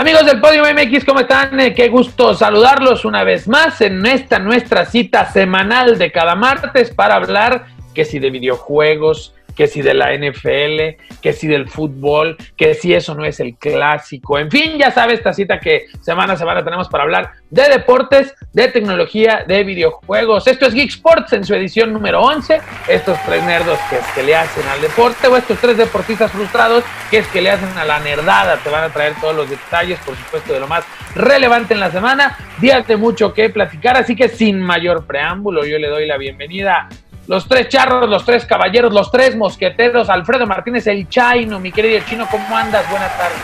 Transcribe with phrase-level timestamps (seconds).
[0.00, 1.60] Amigos del Podio MX, ¿cómo están?
[1.60, 6.90] Eh, qué gusto saludarlos una vez más en esta nuestra cita semanal de cada martes
[6.90, 12.38] para hablar que si de videojuegos, que si de la NFL, que si del fútbol,
[12.56, 14.38] que si eso no es el clásico.
[14.38, 18.34] En fin, ya sabes, esta cita que semana a semana tenemos para hablar de deportes,
[18.54, 20.46] de tecnología, de videojuegos.
[20.46, 22.58] Esto es Geek Sports en su edición número 11.
[22.88, 26.82] Estos tres nerdos que es que le hacen al deporte o estos tres deportistas frustrados
[27.10, 28.56] que es que le hacen a la nerdada.
[28.64, 31.90] Te van a traer todos los detalles, por supuesto, de lo más relevante en la
[31.90, 32.38] semana.
[32.62, 36.88] Días mucho que platicar, así que sin mayor preámbulo, yo le doy la bienvenida
[37.30, 42.00] los tres charros, los tres caballeros, los tres mosqueteros, Alfredo Martínez, el Chino, mi querido
[42.04, 42.90] Chino, ¿cómo andas?
[42.90, 43.38] Buenas tardes.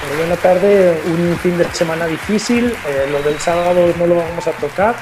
[0.00, 4.46] Buenas buena tarde, un fin de semana difícil, eh, lo del sábado no lo vamos
[4.46, 4.94] a tocar.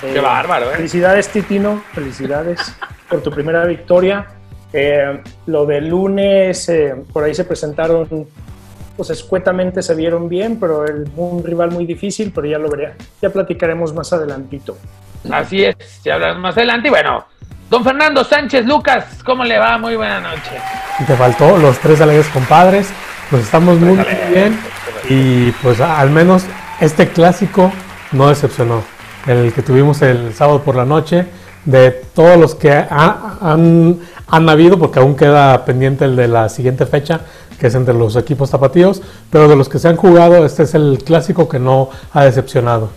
[0.00, 0.76] Qué bárbaro, ¿eh?
[0.76, 2.76] Felicidades, Titino, felicidades
[3.10, 4.24] por tu primera victoria.
[4.72, 8.28] Eh, lo del lunes, eh, por ahí se presentaron,
[8.96, 12.92] pues escuetamente se vieron bien, pero el, un rival muy difícil, pero ya lo veré,
[13.20, 14.76] ya platicaremos más adelantito.
[15.32, 17.24] Así es, ya hablamos más adelante y bueno,
[17.70, 19.76] Don Fernando Sánchez Lucas, ¿cómo le va?
[19.76, 20.58] Muy buena noche.
[21.06, 22.88] Te faltó los tres alegres compadres,
[23.28, 23.98] pues estamos muy,
[24.32, 24.58] bien
[25.08, 26.44] y pues al menos
[26.80, 27.70] este clásico
[28.12, 28.82] no decepcionó.
[29.26, 31.26] El que tuvimos el sábado por la noche,
[31.66, 36.86] de todos los que han, han habido, porque aún queda pendiente el de la siguiente
[36.86, 37.20] fecha,
[37.60, 40.74] que es entre los equipos tapatíos, pero de los que se han jugado, este es
[40.74, 42.88] el clásico que no ha decepcionado.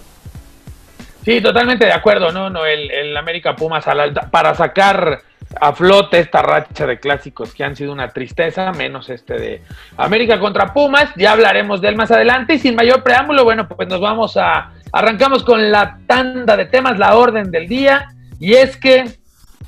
[1.23, 2.49] Sí, totalmente de acuerdo, ¿no?
[2.49, 3.85] no el, el América Pumas
[4.31, 5.21] para sacar
[5.59, 9.61] a flote esta racha de clásicos que han sido una tristeza, menos este de
[9.97, 13.87] América contra Pumas, ya hablaremos de él más adelante y sin mayor preámbulo, bueno, pues
[13.87, 18.07] nos vamos a, arrancamos con la tanda de temas, la orden del día,
[18.39, 19.05] y es que,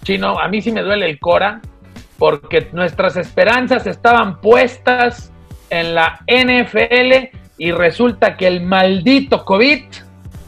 [0.04, 1.62] chino, a mí sí me duele el cora,
[2.18, 5.31] porque nuestras esperanzas estaban puestas
[5.69, 9.84] en la NFL y resulta que el maldito COVID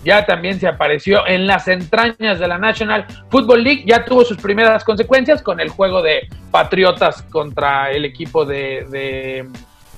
[0.06, 4.38] ya también se apareció en las entrañas de la National Football League, ya tuvo sus
[4.38, 9.50] primeras consecuencias con el juego de Patriotas contra el equipo de, de,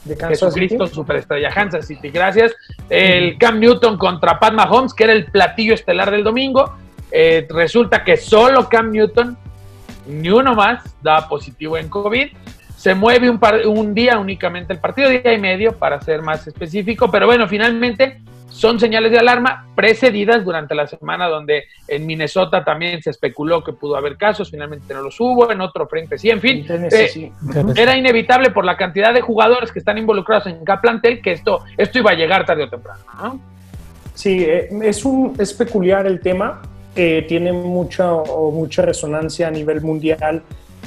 [0.06, 2.56] de Jesucristo Superestrella Kansas City, gracias.
[2.90, 6.74] El Cam Newton contra Pat Mahomes, que era el platillo estelar del domingo.
[7.12, 9.38] Eh, resulta que solo Cam Newton,
[10.08, 12.30] ni uno más, da positivo en COVID.
[12.78, 17.12] Se mueve un, un día únicamente el partido, día y medio para ser más específico,
[17.12, 18.22] pero bueno, finalmente
[18.58, 23.72] son señales de alarma precedidas durante la semana donde en Minnesota también se especuló que
[23.72, 27.32] pudo haber casos, finalmente no los hubo, en otro frente sí, en fin, eh,
[27.76, 31.64] era inevitable por la cantidad de jugadores que están involucrados en cada plantel que esto,
[31.78, 33.00] esto iba a llegar tarde o temprano.
[33.22, 33.40] ¿no?
[34.16, 36.64] Sí, eh, es, un, es peculiar el tema,
[36.96, 40.42] eh, tiene mucha, mucha resonancia a nivel mundial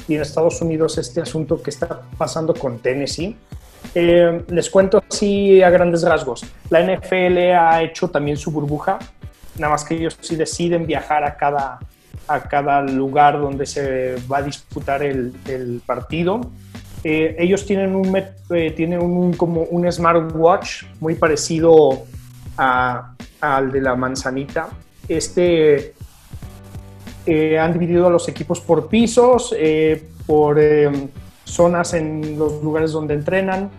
[0.09, 3.37] y en Estados Unidos este asunto que está pasando con Tennessee
[3.93, 6.45] eh, les cuento así a grandes rasgos.
[6.69, 8.99] La NFL ha hecho también su burbuja,
[9.57, 11.79] nada más que ellos sí deciden viajar a cada,
[12.27, 16.39] a cada lugar donde se va a disputar el, partido.
[17.03, 22.03] Eh, ellos tienen un, eh, tienen un, como un smartwatch muy parecido
[22.57, 24.69] al de la manzanita.
[25.07, 25.95] Este
[27.59, 29.55] han dividido a los equipos por pisos,
[30.25, 30.59] por
[31.43, 33.69] zonas en los lugares donde entrenan.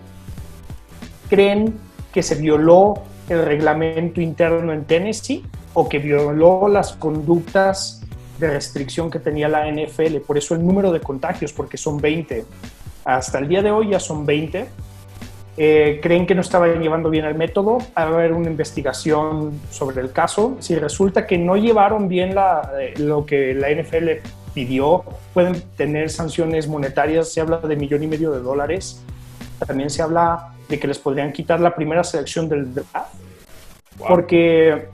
[1.32, 1.72] ¿Creen
[2.12, 2.93] que se violó
[3.31, 8.03] el reglamento interno en Tennessee o que violó las conductas
[8.38, 10.19] de restricción que tenía la NFL?
[10.26, 12.44] Por eso el número de contagios, porque son 20.
[13.06, 14.66] Hasta el día de hoy ya son 20.
[15.56, 20.03] Eh, creen que no estaban llevando bien el método, va a haber una investigación sobre
[20.03, 20.59] el caso.
[20.60, 24.20] Si resulta que no llevaron bien la, eh, lo que la NFL
[24.53, 29.03] pidió, pueden tener sanciones monetarias, se habla de millón y medio de dólares.
[29.66, 33.14] También se habla de que les podrían quitar la primera selección del draft.
[34.08, 34.88] Porque,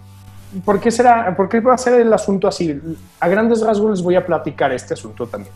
[0.64, 2.81] ¿por qué, será, ¿por qué va a ser el asunto así?
[3.20, 5.52] A grandes rasgos les voy a platicar este asunto también.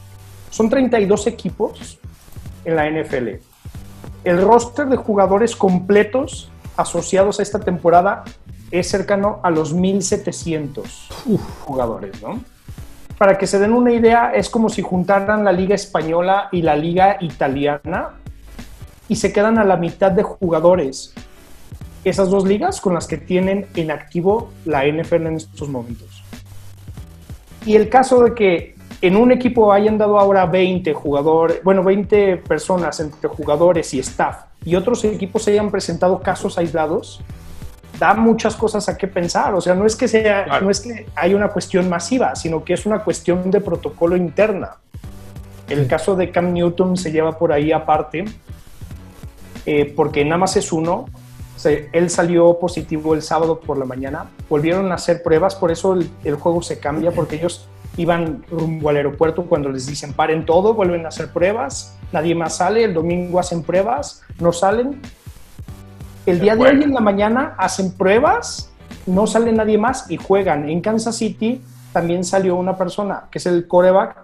[0.50, 1.98] Son 32 equipos
[2.64, 3.28] en la NFL.
[4.25, 8.25] El roster de jugadores completos asociados a esta temporada
[8.70, 12.40] es cercano a los 1.700 jugadores, ¿no?
[13.22, 16.75] para que se den una idea, es como si juntaran la liga española y la
[16.75, 18.14] liga italiana
[19.12, 21.12] y se quedan a la mitad de jugadores.
[22.03, 26.25] Esas dos ligas con las que tienen en activo la NFL en estos momentos.
[27.67, 32.38] Y el caso de que en un equipo hayan dado ahora 20 jugadores, bueno, 20
[32.38, 37.20] personas entre jugadores y staff, y otros equipos se hayan presentado casos aislados,
[37.99, 39.53] da muchas cosas a qué pensar.
[39.55, 42.73] O sea, no es que sea, no es que hay una cuestión masiva, sino que
[42.73, 44.79] es una cuestión de protocolo interna.
[45.69, 48.25] El caso de Cam Newton se lleva por ahí aparte,
[49.67, 51.06] eh, porque nada más es uno,
[51.64, 55.94] él salió positivo el sábado por la mañana, volvieron a hacer pruebas, por eso
[56.25, 60.75] el, juego se cambia, porque ellos iban rumbo al aeropuerto cuando les dicen paren todo,
[60.75, 65.00] vuelven a hacer pruebas, nadie más sale, el domingo hacen pruebas, no salen.
[66.25, 68.70] El día de hoy en la mañana hacen pruebas,
[69.06, 70.69] no sale nadie más y juegan.
[70.69, 71.61] En Kansas City
[71.93, 74.17] también salió una persona, que es el coreback,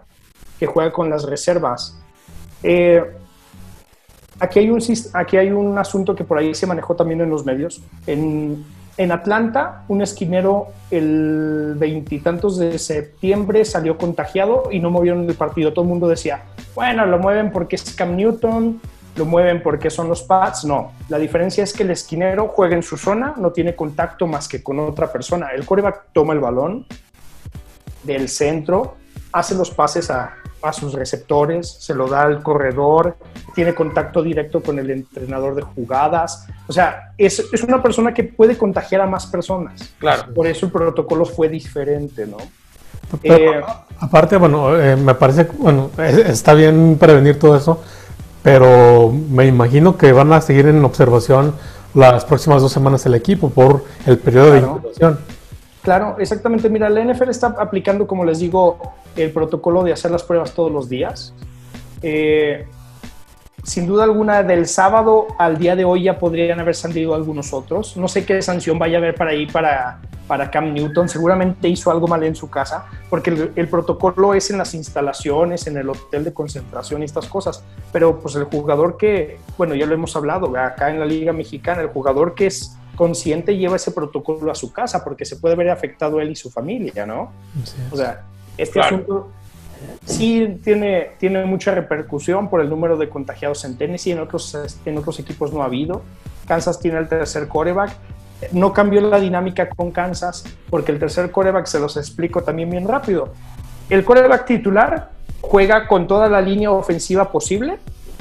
[0.59, 1.99] que juega con las reservas.
[2.63, 3.03] Eh,
[4.41, 4.83] aquí, hay un,
[5.13, 7.83] aquí hay un asunto que por ahí se manejó también en los medios.
[8.07, 8.65] En,
[8.97, 15.73] en Atlanta, un esquinero el veintitantos de septiembre salió contagiado y no movieron el partido.
[15.73, 16.43] Todo el mundo decía,
[16.75, 18.81] bueno, lo mueven porque es Cam Newton,
[19.17, 20.65] lo mueven porque son los pads.
[20.65, 24.49] No, la diferencia es que el esquinero juega en su zona, no tiene contacto más
[24.49, 25.49] que con otra persona.
[25.55, 26.87] El coreback toma el balón
[28.05, 28.97] del centro,
[29.33, 33.17] hace los pases a, a sus receptores, se lo da al corredor,
[33.55, 36.47] tiene contacto directo con el entrenador de jugadas.
[36.67, 39.95] O sea, es, es una persona que puede contagiar a más personas.
[39.99, 40.35] Claro.
[40.35, 42.39] Por eso el protocolo fue diferente, ¿no?
[43.23, 43.61] Eh,
[44.01, 47.83] aparte, bueno, eh, me parece, bueno, está bien prevenir todo eso,
[48.43, 51.55] pero me imagino que van a seguir en observación
[51.95, 55.19] las próximas dos semanas el equipo por el periodo de incubación.
[55.89, 56.69] Claro, exactamente.
[56.69, 60.71] Mira, la NFL está aplicando, como les digo, el protocolo de hacer las pruebas todos
[60.71, 61.33] los días.
[62.03, 62.67] Eh,
[63.63, 67.97] sin duda alguna, del sábado al día de hoy ya podrían haber salido algunos otros.
[67.97, 71.09] No sé qué sanción vaya a haber para ahí para, para Cam Newton.
[71.09, 75.79] Seguramente hizo algo mal en su casa, porque el, protocolo es en las instalaciones, en
[75.79, 77.65] el hotel de concentración y estas cosas.
[77.93, 81.81] Pero pues el jugador que, bueno, ya lo hemos hablado, acá en la Liga Mexicana,
[81.81, 85.71] el jugador que es consciente lleva ese protocolo a su casa, porque se puede ver
[85.71, 87.31] afectado él y su familia, ¿no?
[87.93, 88.25] O sea,
[88.57, 89.31] este asunto
[90.05, 94.99] sí tiene, tiene mucha repercusión por el número de contagiados en Tennessee, en otros, en
[94.99, 96.03] otros equipos no ha habido.
[96.49, 97.95] Kansas tiene el tercer coreback.
[98.51, 102.89] No cambió la dinámica con Kansas porque el tercer coreback, se los explico también bien
[102.89, 103.33] rápido.
[103.89, 105.11] El coreback titular
[105.41, 107.79] juega con toda la línea ofensiva posible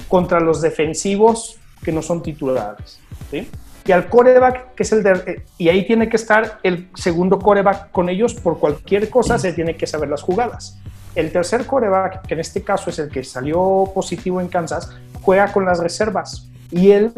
[0.07, 2.99] contra los defensivos que no son titulares.
[3.31, 3.49] ¿sí?
[3.87, 5.07] Y al coreback, que es el.
[5.07, 9.53] Eh, y ahí tiene que estar el segundo coreback con ellos por cualquier cosa, se
[9.53, 10.77] tiene que saber las jugadas.
[11.15, 14.91] El tercer coreback, que en este caso es el que salió positivo en Kansas,
[15.21, 17.13] juega con las reservas y él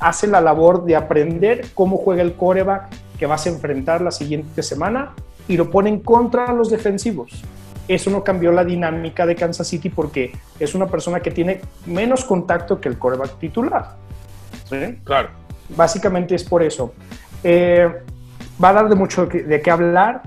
[0.00, 2.88] hace la labor de aprender cómo juega el coreback
[3.18, 5.12] que vas a enfrentar la siguiente semana
[5.48, 7.44] y lo pone en contra los defensivos.
[7.88, 12.24] Eso no cambió la dinámica de Kansas City porque es una persona que tiene menos
[12.24, 13.96] contacto que el coreback titular.
[14.68, 14.98] ¿Sí?
[15.04, 15.45] Claro.
[15.68, 16.92] Básicamente es por eso.
[17.42, 17.88] Eh,
[18.62, 20.22] va a dar de mucho de qué hablar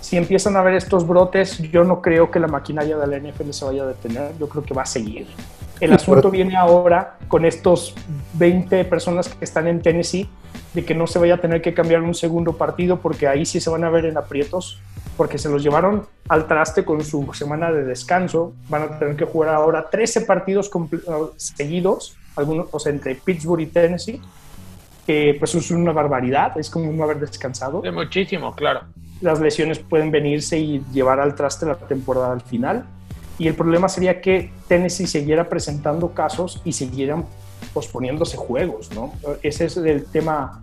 [0.00, 3.50] si empiezan a ver estos brotes, yo no creo que la maquinaria de la NFL
[3.50, 5.26] se vaya a detener, yo creo que va a seguir.
[5.80, 7.94] El asunto viene ahora con estos
[8.34, 10.28] 20 personas que están en Tennessee,
[10.74, 13.60] de que no se vaya a tener que cambiar un segundo partido, porque ahí sí
[13.60, 14.80] se van a ver en aprietos,
[15.16, 18.52] porque se los llevaron al traste con su semana de descanso.
[18.68, 20.70] Van a tener que jugar ahora 13 partidos
[21.36, 24.20] seguidos, algunos, o sea, entre Pittsburgh y Tennessee,
[25.06, 27.80] que pues es una barbaridad, es como no haber descansado.
[27.80, 28.82] De muchísimo, claro
[29.20, 32.84] las lesiones pueden venirse y llevar al traste la temporada al final.
[33.38, 37.24] Y el problema sería que Tennessee siguiera presentando casos y siguieran
[37.72, 39.12] posponiéndose juegos, ¿no?
[39.42, 40.62] Ese es el tema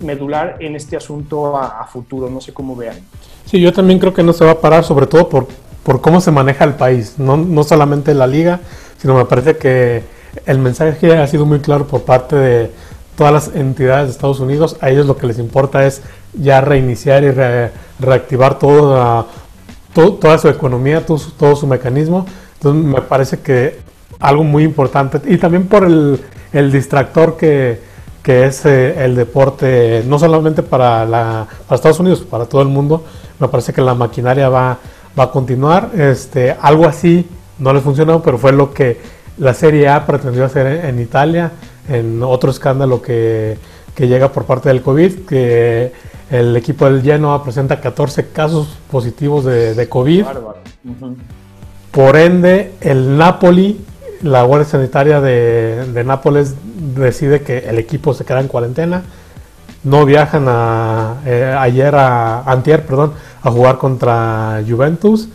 [0.00, 2.96] medular en este asunto a, futuro, no sé cómo vean.
[3.46, 5.48] Sí, yo también creo que no se va a parar, sobre todo por,
[5.82, 8.60] por cómo se maneja el país, no, no solamente la liga,
[8.98, 10.02] sino me parece que
[10.46, 12.70] el mensaje ha sido muy claro por parte de
[13.16, 16.02] todas las entidades de Estados Unidos, a ellos lo que les importa es
[16.32, 17.30] ya reiniciar y
[18.00, 19.26] reactivar toda,
[19.92, 22.26] toda su economía, todo, su mecanismo.
[22.54, 23.78] Entonces me parece que
[24.18, 27.78] algo muy importante y también por el, distractor que,
[28.24, 33.04] es eh, el deporte, no solamente para, la, para Estados Unidos, para todo el mundo,
[33.38, 34.78] me parece que la maquinaria va,
[35.18, 35.90] va a continuar.
[35.96, 37.28] Este, algo así
[37.58, 38.98] no le funcionó, pero fue lo que
[39.38, 41.52] la Serie A pretendió hacer en Italia,
[41.88, 43.58] en otro escándalo que
[43.94, 45.92] que llega por parte del COVID, que
[46.30, 50.26] el equipo del Genoa presenta 14 casos positivos de, COVID.
[51.92, 53.80] Por ende, el Napoli,
[54.22, 56.54] la Guardia Sanitaria de, Nápoles
[56.96, 59.04] decide que el equipo se queda en cuarentena.
[59.84, 63.12] No viajan a, eh, ayer a Antier, perdón,
[63.42, 65.28] a jugar contra Juventus.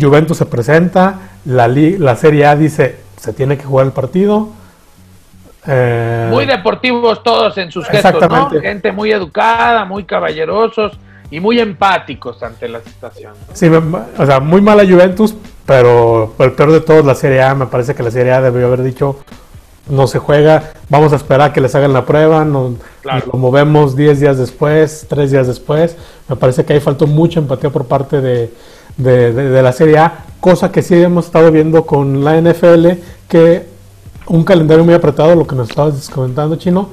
[0.00, 4.50] Juventus se presenta, la, la Serie A dice se tiene que jugar el partido
[5.66, 8.50] eh, muy deportivos todos en sus gestos, ¿no?
[8.50, 10.98] Gente muy educada, muy caballerosos
[11.30, 13.34] y muy empáticos ante la situación.
[13.52, 17.66] Sí, o sea, muy mala Juventus, pero el peor de todos la Serie A, me
[17.66, 19.18] parece que la Serie A debió haber dicho
[19.88, 22.72] no se juega, vamos a esperar que les hagan la prueba, nos,
[23.04, 25.96] lo movemos 10 días después, 3 días después.
[26.28, 28.50] Me parece que ahí faltó mucha empatía por parte de,
[28.96, 32.88] de, la Serie A, cosa que sí hemos estado viendo con la NFL,
[33.28, 33.66] que
[34.28, 36.90] un calendario muy apretado, lo que nos estabas comentando, Chino,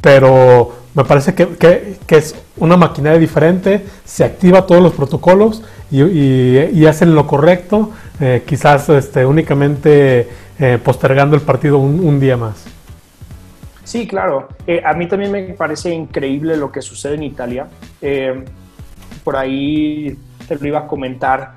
[0.00, 6.86] pero me parece que, es una maquinaria diferente, se activa todos los protocolos y, y,
[6.86, 7.90] hacen lo correcto,
[8.20, 10.28] eh, quizás este, únicamente
[10.58, 12.64] eh, postergando el partido un, día más.
[13.82, 14.48] Sí, claro.
[14.66, 17.66] Eh, a mí también me parece increíble lo que sucede en Italia.
[18.00, 18.44] Eh,
[19.24, 20.16] por ahí
[20.46, 21.53] te lo iba a comentar.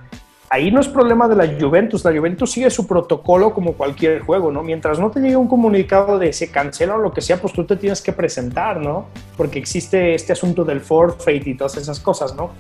[0.50, 4.50] Ahí no es problema de la Juventus, la Juventus sigue su protocolo como cualquier juego,
[4.50, 4.64] ¿no?
[4.64, 7.66] Mientras no te llegue un comunicado de se cancela o lo que sea, pues tú
[7.66, 9.08] te tienes que presentar, ¿no?
[9.36, 12.52] Porque existe este asunto del forfeit y todas esas cosas, ¿no?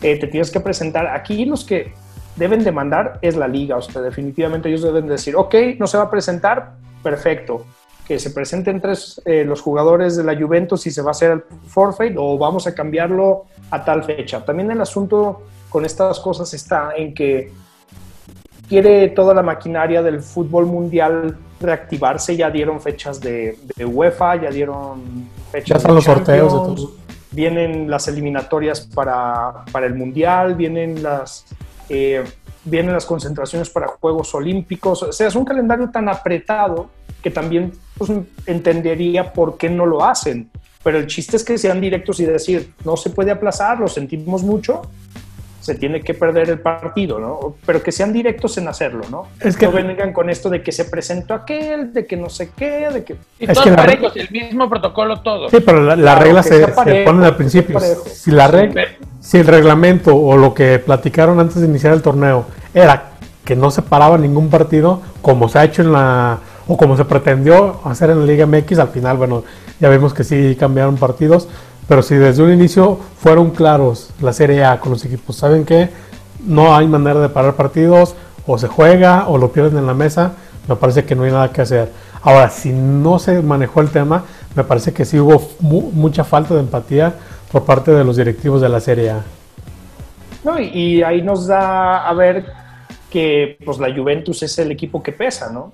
[0.00, 1.08] te tienes que presentar.
[1.08, 1.92] Aquí los que
[2.36, 3.76] deben demandar es la liga.
[3.76, 7.64] O sea, definitivamente ellos deben decir, ok, no se va a presentar, perfecto.
[8.06, 11.30] Que se presenten tres eh, los jugadores de la Juventus y se va a hacer
[11.32, 14.44] el forfeit o vamos a cambiarlo a tal fecha.
[14.44, 17.52] También el asunto con estas cosas está en que
[18.68, 22.36] quiere toda la maquinaria del fútbol mundial reactivarse.
[22.36, 25.68] Ya dieron fechas de, UEFA, ya dieron fechas.
[25.68, 26.92] Ya están los sorteos de todos.
[27.30, 31.44] Vienen las eliminatorias para, para el mundial, vienen las
[31.88, 32.24] eh,
[32.66, 36.90] vienen las concentraciones para Juegos Olímpicos, o sea, es un calendario tan apretado
[37.22, 38.10] que también pues,
[38.44, 40.50] entendería por qué no lo hacen.
[40.82, 44.42] Pero el chiste es que sean directos y decir, no se puede aplazar, lo sentimos
[44.42, 44.82] mucho,
[45.66, 47.56] se tiene que perder el partido, ¿no?
[47.66, 49.26] Pero que sean directos en hacerlo, ¿no?
[49.40, 52.50] Es que no vengan con esto de que se presentó aquel, de que no sé
[52.56, 53.16] qué, de que...
[53.40, 55.50] Y es que el mismo protocolo todo.
[55.50, 57.80] Sí, pero la, regla se, se ponen al principio.
[57.80, 58.84] Si la regla,
[59.20, 63.10] si el reglamento o lo que platicaron antes de iniciar el torneo era
[63.44, 67.04] que no se paraba ningún partido, como se ha hecho en la o como se
[67.04, 69.42] pretendió hacer en la Liga MX, al final, bueno,
[69.80, 71.48] ya vemos que sí cambiaron partidos,
[71.88, 75.88] pero si desde un inicio fueron claros la Serie A con los equipos, saben que
[76.44, 78.14] no hay manera de parar partidos,
[78.46, 80.32] o se juega o lo pierden en la mesa,
[80.68, 81.90] me parece que no hay nada que hacer.
[82.22, 84.24] Ahora, si no se manejó el tema,
[84.54, 87.14] me parece que sí hubo mucha falta de empatía
[87.52, 89.24] por parte de los directivos de la Serie A.
[90.44, 92.46] No, y, ahí nos da a ver
[93.10, 95.72] que pues la Juventus es el equipo que pesa, ¿no?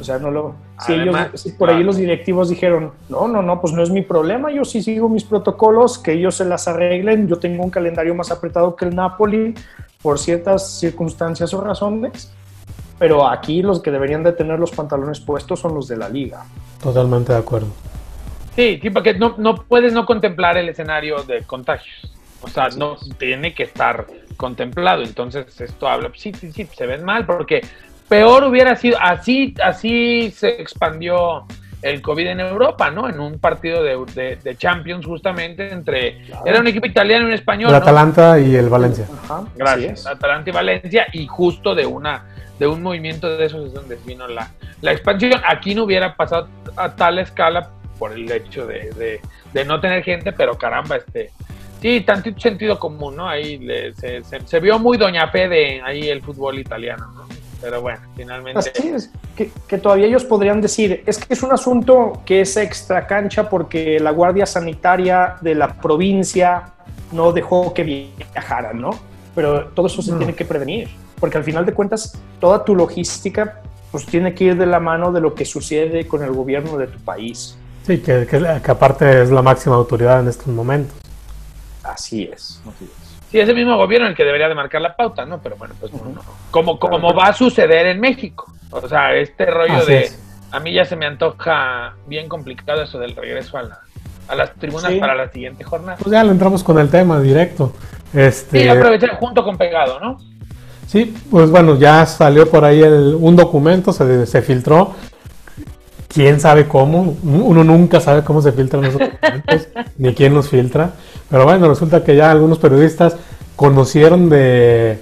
[0.00, 0.54] O sea, no lo.
[0.86, 1.16] Si ellos,
[1.58, 4.82] por ahí los directivos dijeron, no, no, no, pues no es mi problema, yo sí
[4.82, 8.84] sigo mis protocolos, que ellos se las arreglen, yo tengo un calendario más apretado que
[8.84, 9.54] el Napoli
[10.02, 12.32] por ciertas circunstancias o razones,
[12.98, 16.44] pero aquí los que deberían de tener los pantalones puestos son los de la liga.
[16.82, 17.68] Totalmente de acuerdo.
[18.54, 22.12] Sí, sí, porque no, no puedes no contemplar el escenario de contagios.
[22.42, 25.02] O sea, no tiene que estar contemplado.
[25.02, 27.62] Entonces, esto habla, sí, sí, sí, se ven mal, porque
[28.12, 31.46] peor hubiera sido, así, así se expandió
[31.80, 33.08] el COVID en Europa, ¿no?
[33.08, 36.18] En un partido de, de, Champions justamente entre...
[36.44, 37.70] Era un equipo italiano y un español.
[37.70, 39.06] El Atalanta y el Valencia.
[39.24, 40.06] Ajá, Gracias.
[40.06, 42.26] Atalanta y Valencia y justo de una
[42.58, 44.50] de un movimiento de esos es donde vino la,
[44.82, 45.40] la expansión.
[45.48, 49.20] Aquí no hubiera pasado a tal escala por el hecho de,
[49.54, 51.30] de, no tener gente, pero caramba, este...
[51.80, 53.28] Sí, tanto sentido común, ¿no?
[53.28, 53.58] Ahí
[53.96, 57.31] se, se, vio muy doña Fede ahí el fútbol italiano, ¿no?
[57.62, 58.72] Pero bueno, finalmente.
[59.36, 64.00] que, todavía ellos podrían decir, es que es un asunto que es extra cancha porque
[64.00, 66.72] la Guardia Sanitaria de la provincia
[67.12, 68.90] no dejó que viajaran, ¿no?
[69.34, 70.90] Pero todo eso se tiene que prevenir,
[71.20, 73.60] porque al final de cuentas, toda tu logística
[73.92, 76.88] pues tiene que ir de la mano de lo que sucede con el gobierno de
[76.88, 77.56] tu país.
[77.86, 80.96] Sí, que, que, aparte es la máxima autoridad en estos momentos.
[81.82, 82.60] Así es.
[82.66, 83.01] Así es.
[83.32, 85.40] Sí, es el mismo gobierno el que debería de marcar la pauta, ¿no?
[85.42, 86.20] Pero bueno, pues no,
[86.50, 88.52] como, como va a suceder en México.
[88.70, 90.10] O sea, este rollo de...
[90.50, 93.78] A mí ya se me antoja bien complicado eso del regreso a, la,
[94.28, 95.96] a las tribunas para la siguiente jornada.
[95.98, 97.72] Pues ya lo entramos con el tema directo.
[98.12, 98.64] Este...
[98.64, 100.18] Sí, aprovechar junto con pegado, ¿no?
[100.86, 104.94] Sí, pues bueno, ya salió por ahí el, un documento, se, se filtró.
[106.12, 110.92] Quién sabe cómo, uno nunca sabe cómo se filtran esos documentos, ni quién los filtra.
[111.30, 113.16] Pero bueno, resulta que ya algunos periodistas
[113.56, 114.98] conocieron de,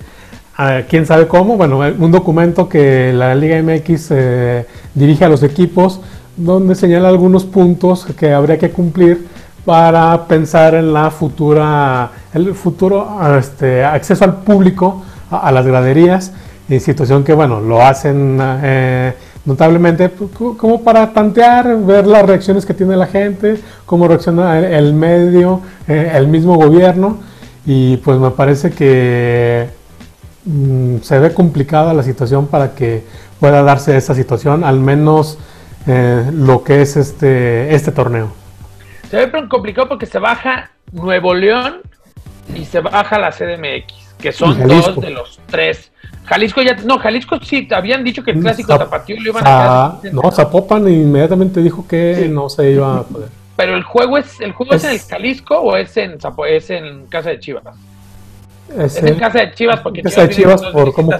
[0.88, 6.00] quién sabe cómo, bueno, un documento que la Liga MX eh, dirige a los equipos
[6.36, 9.26] donde señala algunos puntos que habría que cumplir
[9.64, 16.32] para pensar en la futura, el futuro este, acceso al público a, las graderías,
[16.68, 19.14] en situación que, bueno, lo hacen eh,
[19.44, 24.94] notablemente pues, como para tantear, ver las reacciones que tiene la gente, cómo reacciona el
[24.94, 27.18] medio, eh, el mismo gobierno,
[27.66, 29.68] y pues me parece que
[30.44, 33.04] mm, se ve complicada la situación para que
[33.38, 35.38] pueda darse esa situación, al menos
[35.86, 38.32] eh, lo que es este, este torneo.
[39.10, 41.80] Se ve complicado porque se baja Nuevo León
[42.54, 45.89] y se baja la CDMX, que son dos de los tres.
[46.24, 50.14] Jalisco ya, no, Jalisco sí, habían dicho que el clásico tapatío lo iban a hacer.
[50.14, 53.28] No, Zapopan inmediatamente dijo que no se iba a poder.
[53.56, 57.06] Pero el juego es, el juego es, en el Jalisco o es en es en
[57.06, 57.64] casa de Chivas.
[58.78, 61.12] Es, en casa de Chivas porque casa de Chivas por cómo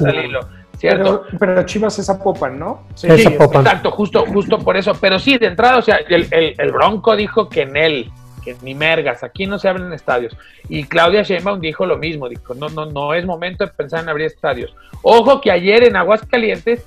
[0.79, 1.25] ¿cierto?
[1.39, 2.85] Pero, Chivas es Zapopan, ¿no?
[2.95, 4.93] Sí, exacto, justo, justo por eso.
[4.99, 8.57] Pero sí, de entrada, o sea, el, el, el Bronco dijo que en él que
[8.63, 10.37] ni mergas, aquí no se abren estadios.
[10.69, 14.09] Y Claudia Sheinbaum dijo lo mismo, dijo, no, no, no es momento de pensar en
[14.09, 14.75] abrir estadios.
[15.03, 16.85] Ojo que ayer en Aguascalientes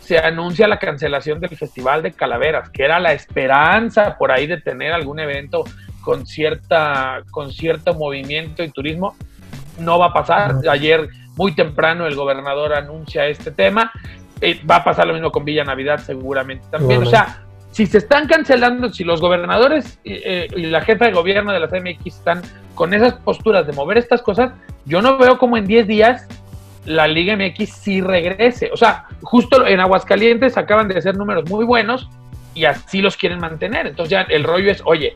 [0.00, 4.60] se anuncia la cancelación del Festival de Calaveras, que era la esperanza por ahí de
[4.60, 5.64] tener algún evento
[6.00, 9.16] con cierta con cierto movimiento y turismo.
[9.80, 10.54] No va a pasar.
[10.70, 13.90] Ayer muy temprano el gobernador anuncia este tema.
[14.40, 17.02] Eh, va a pasar lo mismo con Villa Navidad seguramente también.
[17.02, 17.45] O sea,
[17.76, 21.68] si se están cancelando, si los gobernadores eh, y la jefa de gobierno de la
[21.68, 22.40] CMX están
[22.74, 24.52] con esas posturas de mover estas cosas,
[24.86, 26.26] yo no veo como en 10 días
[26.86, 28.70] la Liga MX sí regrese.
[28.72, 32.08] O sea, justo en Aguascalientes acaban de hacer números muy buenos
[32.54, 33.88] y así los quieren mantener.
[33.88, 35.14] Entonces ya el rollo es, oye,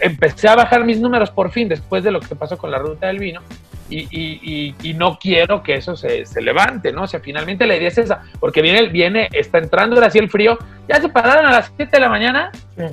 [0.00, 3.08] empecé a bajar mis números por fin después de lo que pasó con la ruta
[3.08, 3.40] del vino
[3.88, 7.02] y, y, no quiero que eso se, levante, ¿no?
[7.02, 10.28] O sea, finalmente la idea es esa, porque viene, viene está entrando ahora sí el
[10.28, 12.50] frío, ya se pararon a las 7 de la mañana,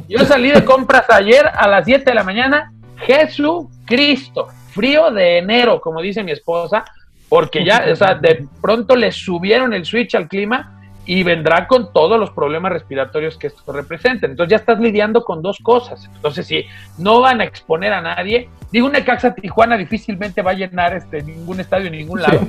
[0.07, 5.81] yo salí de compras ayer a las 7 de la mañana, Jesucristo, frío de enero,
[5.81, 6.85] como dice mi esposa,
[7.29, 10.72] porque ya, o sea, de pronto le subieron el switch al clima
[11.05, 14.25] y vendrá con todos los problemas respiratorios que esto representa.
[14.25, 16.09] Entonces ya estás lidiando con dos cosas.
[16.15, 16.65] Entonces, si
[16.97, 21.21] no van a exponer a nadie, digo, una Necaxa Tijuana difícilmente va a llenar este
[21.21, 22.39] ningún estadio en ningún lado,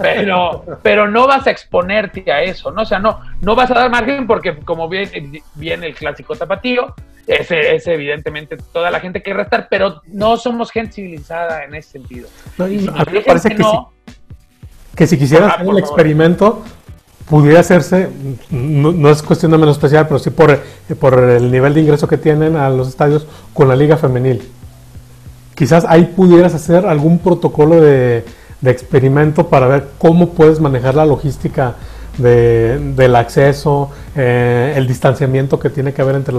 [0.00, 2.82] Pero, pero no vas a exponerte a eso, ¿no?
[2.82, 6.94] O sea, no, no vas a dar margen porque como viene, viene el clásico tapatío,
[7.26, 11.92] ese, es evidentemente toda la gente que restar, pero no somos gente civilizada en ese
[11.92, 12.28] sentido.
[12.58, 13.62] a mí me parece que,
[14.96, 16.64] que si quisieras hacer el experimento,
[17.30, 18.08] pudiera hacerse,
[18.50, 20.58] no, es cuestión de menos especial, pero sí por,
[20.98, 24.42] por el nivel de ingreso que tienen a los estadios con la liga femenil.
[25.54, 28.24] Quizás ahí pudieras hacer algún protocolo de,
[28.64, 31.76] experimento para ver cómo puedes manejar la logística
[32.18, 36.34] del acceso, eh, el distanciamiento que tiene que haber entre,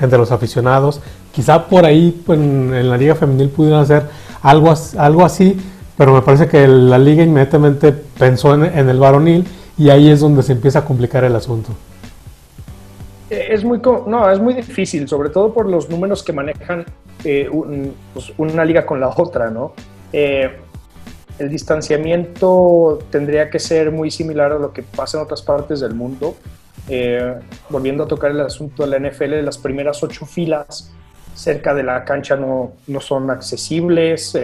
[0.00, 1.00] entre los aficionados.
[1.30, 4.02] Quizá por ahí pues, en, la liga femenil pudieran hacer
[4.42, 5.56] algo, algo así,
[5.96, 9.46] pero me parece que la liga inmediatamente pensó en, en el varonil
[9.78, 11.72] y ahí es donde se empieza a complicar el asunto.
[13.30, 16.84] Eh, es muy, no, es muy difícil, sobre todo por los números que manejan
[17.24, 17.48] eh,
[18.12, 19.72] pues, una liga con la otra, ¿no?
[20.12, 20.50] Eh,
[21.38, 25.94] el distanciamiento tendría que ser muy similar a lo que pasa en otras partes del
[25.94, 26.36] mundo.
[27.70, 30.92] volviendo a tocar el asunto de la NFL, las primeras ocho filas
[31.34, 34.36] cerca de la cancha no, no son accesibles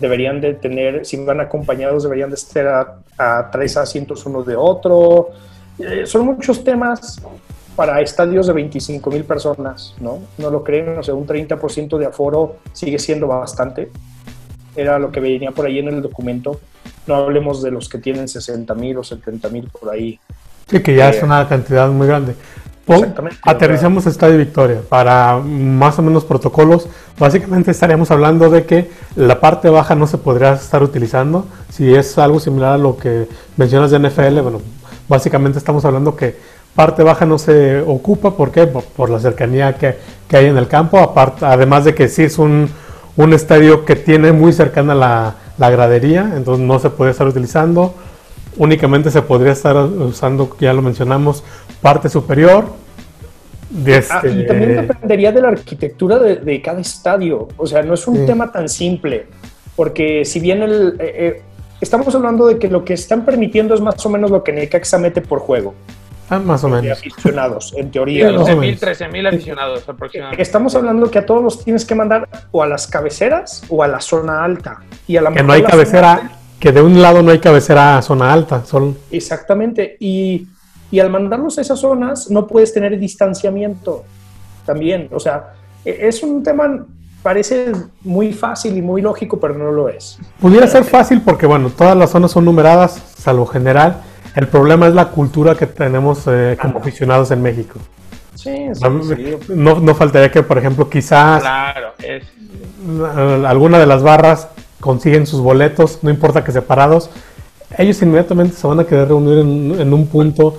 [0.00, 5.30] deberían de tener, si van acompañados, deberían de estar a, tres asientos uno de otro.
[5.78, 7.20] Eh, son muchos temas
[7.76, 10.20] para estadios de 25 mil personas, ¿no?
[10.38, 13.90] No lo creen, o sea, un 30% de aforo sigue siendo bastante.
[14.76, 16.60] Era lo que venía por ahí en el documento.
[17.06, 20.18] No hablemos de los que tienen 60 mil o 70 mil por ahí.
[20.68, 22.34] Sí, que ya es eh, una cantidad muy grande.
[23.42, 26.86] Aterrizamos Estadio Victoria para más o menos protocolos.
[27.18, 31.46] Básicamente estaríamos hablando de que la parte baja no se podría estar utilizando.
[31.70, 34.60] Si es algo similar a lo que mencionas de NFL, bueno,
[35.08, 36.36] básicamente estamos hablando que
[36.74, 38.32] parte baja no se ocupa.
[38.32, 38.66] ¿Por qué?
[38.66, 39.96] Por, la cercanía que,
[40.36, 40.98] hay en el campo.
[40.98, 42.68] Aparte, además de que sí es un,
[43.32, 47.94] estadio que tiene muy cercana la, la gradería, entonces no se puede estar utilizando
[48.56, 51.44] únicamente se podría estar usando, ya lo mencionamos,
[51.80, 52.66] parte superior.
[53.70, 57.48] De ah, y este también dependería de la arquitectura de, cada estadio.
[57.56, 59.26] O sea, no es un tema tan simple,
[59.74, 61.42] porque si bien el, eh, eh,
[61.80, 64.98] estamos hablando de que lo que están permitiendo es más o menos lo que Necaxa
[64.98, 65.74] mete por juego.
[66.30, 66.98] Ah, más o menos.
[66.98, 68.30] aficionados, en teoría.
[68.30, 70.42] 12.000, 13.000 aficionados aproximadamente.
[70.42, 73.88] Estamos hablando que a todos los tienes que mandar o a las cabeceras o a
[73.88, 74.80] la zona alta.
[75.06, 76.30] Y a la que no hay cabecera,
[76.64, 78.64] que de un lado no hay cabecera a zona alta.
[78.64, 78.96] Son...
[79.10, 79.98] Exactamente.
[80.00, 80.48] Y
[80.94, 84.04] y al mandarlos a esas zonas no puedes tener distanciamiento
[84.64, 85.08] también.
[85.10, 86.86] O sea, e, es un tema,
[87.20, 87.72] parece
[88.02, 90.20] muy fácil y muy lógico, pero no lo es.
[90.40, 94.02] Pudiera ser fácil porque, bueno, todas las zonas son numeradas, salvo general.
[94.36, 97.80] El problema es la cultura que tenemos eh, como aficionados en México.
[98.36, 98.66] Sí,
[99.48, 101.92] no, no, faltaría que, por ejemplo, quizás claro,
[103.48, 104.48] alguna de las barras
[104.84, 107.08] consiguen sus boletos, no importa que separados,
[107.78, 109.38] ellos inmediatamente se van a querer reunir
[109.80, 110.58] en, un punto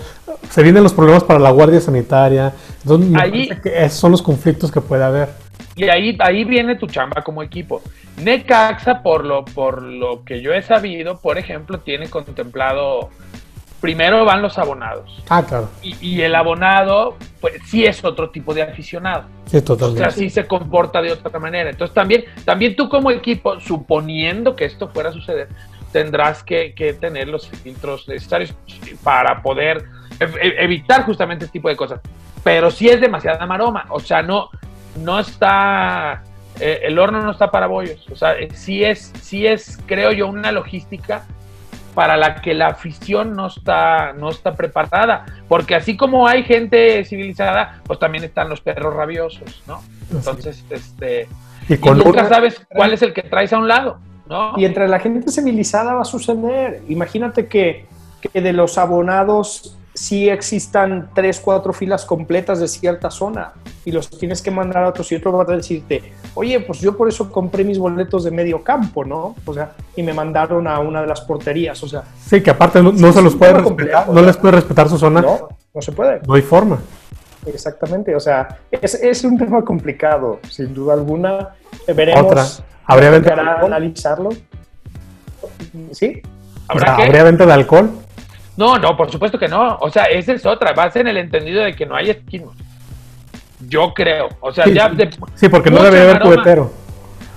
[0.50, 2.54] se vienen los problemas para la Guardia Sanitaria.
[2.82, 5.30] Entonces, ahí, esos son los conflictos que puede haber.
[5.76, 7.82] Y ahí, ahí viene tu chamba como equipo.
[8.24, 13.10] Necaxa, por lo, por lo que yo he sabido, por ejemplo, tiene contemplado
[13.86, 15.24] primero van los abonados.
[15.30, 15.69] Ah, claro.
[15.84, 19.26] Y, el abonado, pues sí es otro tipo de aficionado.
[19.45, 20.02] Sí, totalmente.
[20.02, 21.69] O sea, sí se comporta de otra manera.
[21.69, 25.50] Entonces también, también tú como equipo, suponiendo que esto fuera a suceder,
[25.91, 28.56] tendrás que, tener los filtros necesarios
[29.04, 29.86] para poder
[30.19, 32.00] evitar justamente este tipo de cosas.
[32.43, 33.86] Pero sí es demasiada maroma.
[33.89, 34.50] O sea, no,
[34.95, 36.24] no está...
[36.60, 38.04] Eh, el horno no está para bollos.
[38.10, 41.28] O sea, sí es, sí es, creo yo, una logística
[41.96, 45.26] para la que la afición no está, no está preparada.
[45.48, 49.82] Porque así como hay gente civilizada, pues también están los perros rabiosos, ¿no?
[50.12, 51.28] Entonces, este.
[51.68, 54.54] Y, nunca sabes cuál es el que traes a un lado, ¿no?
[54.58, 56.84] Y entre la gente civilizada va a suceder.
[56.90, 57.88] Imagínate que,
[58.22, 63.54] que de los abonados si existan tres, cuatro filas completas de cierta zona
[63.86, 66.98] y los tienes que mandar a otros y otro va a decirte, oye, pues yo
[66.98, 69.36] por eso compré mis boletos de medio campo, ¿no?
[69.46, 72.04] O sea, y me mandaron a una de las porterías, o sea.
[72.26, 75.22] Sí, que aparte no, se los puede respetar, no les puede respetar su zona.
[75.22, 76.20] No, no se puede.
[76.28, 76.78] No hay forma.
[77.46, 81.56] Exactamente, o sea, es, es un tema complicado, sin duda alguna.
[81.88, 82.26] Veremos.
[82.26, 82.46] Otra.
[82.86, 83.74] ¿Habría venta de alcohol?
[83.74, 84.30] analizarlo.
[85.92, 86.22] ¿Sí?
[86.68, 88.05] ¿Habría venta de alcohol?
[88.58, 89.78] No, no, por supuesto que no.
[89.82, 90.74] O sea, esa es otra.
[90.74, 92.56] Vas en el entendido de que no hay esquimos.
[93.68, 94.30] Yo creo.
[94.39, 94.91] O sea, ya.
[95.36, 96.72] sí, porque no debe haber cubetero.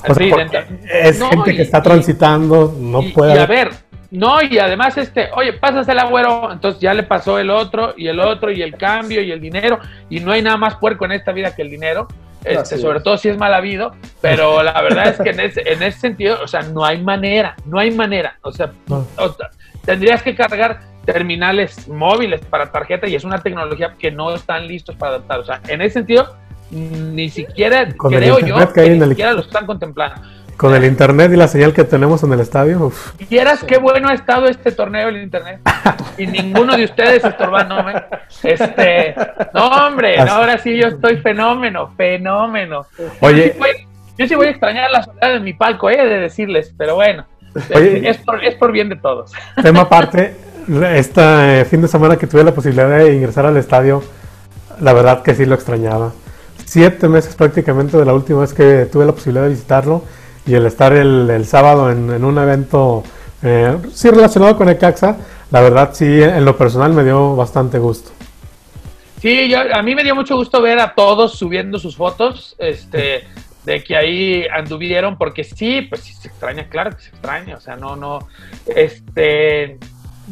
[0.06, 0.58] O sea,
[1.02, 3.34] es gente que está transitando, no puede.
[3.34, 3.70] Y a ver,
[4.10, 8.06] no, y además, este, oye, pasas el agüero, entonces ya le pasó el otro, y
[8.06, 11.12] el otro, y el cambio, y el dinero, y no hay nada más puerco en
[11.12, 12.06] esta vida que el dinero.
[12.44, 15.82] Este, sobre todo si es mal habido, pero la verdad es que en ese, en
[15.82, 19.50] ese sentido, o sea, no hay manera, no hay manera, o sea, o sea
[19.84, 20.80] tendrías que cargar
[21.12, 25.40] terminales móviles para tarjeta y es una tecnología que no están listos para adaptar.
[25.40, 26.36] O sea, en ese sentido,
[26.70, 30.20] ni siquiera creo yo que, ni siquiera lo están contemplando.
[30.58, 32.92] Con el internet y la señal que tenemos en el estadio.
[33.26, 35.60] Quieras qué bueno ha estado este torneo el internet.
[36.18, 37.94] y ninguno de ustedes estorbándome.
[38.42, 39.14] Este,
[39.54, 42.84] no, hombre, ahora sí yo estoy fenómeno, fenómeno.
[43.20, 43.56] Oye.
[44.18, 47.24] Yo sí voy, a extrañar la soledad de mi palco, eh, de decirles, pero bueno.
[47.70, 49.32] es, por, es por bien de todos.
[49.62, 50.34] Tema aparte,
[50.68, 54.02] este fin de semana que tuve la posibilidad de ingresar al estadio,
[54.80, 56.12] la verdad que sí lo extrañaba.
[56.64, 60.02] Siete meses prácticamente de la última vez que tuve la posibilidad de visitarlo
[60.46, 63.02] y el estar el, sábado en, un evento
[63.42, 65.16] eh, sí relacionado con el CAXA,
[65.50, 68.10] la verdad sí en lo personal me dio bastante gusto.
[69.20, 73.24] Sí, yo, a mí me dio mucho gusto ver a todos subiendo sus fotos, este,
[73.64, 77.60] de que ahí anduvieron, porque sí, pues sí se extraña, claro que se extraña, o
[77.60, 78.28] sea, no, no,
[78.66, 79.78] este,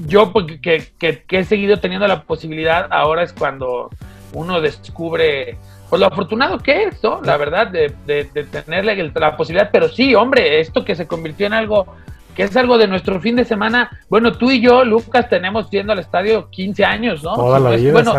[0.06, 3.90] yo porque que, he seguido teniendo la posibilidad, ahora es cuando
[4.32, 5.56] uno descubre
[5.88, 7.20] pues lo afortunado que es, ¿no?
[7.22, 11.52] La verdad, de, de, tenerle la posibilidad, pero sí, hombre, esto que se convirtió en
[11.52, 11.86] algo,
[12.34, 15.92] que es algo de nuestro fin de semana, bueno, tú y yo, Lucas, tenemos yendo
[15.92, 17.34] al estadio 15 años, ¿no?
[17.34, 18.14] Toda la vida, bueno,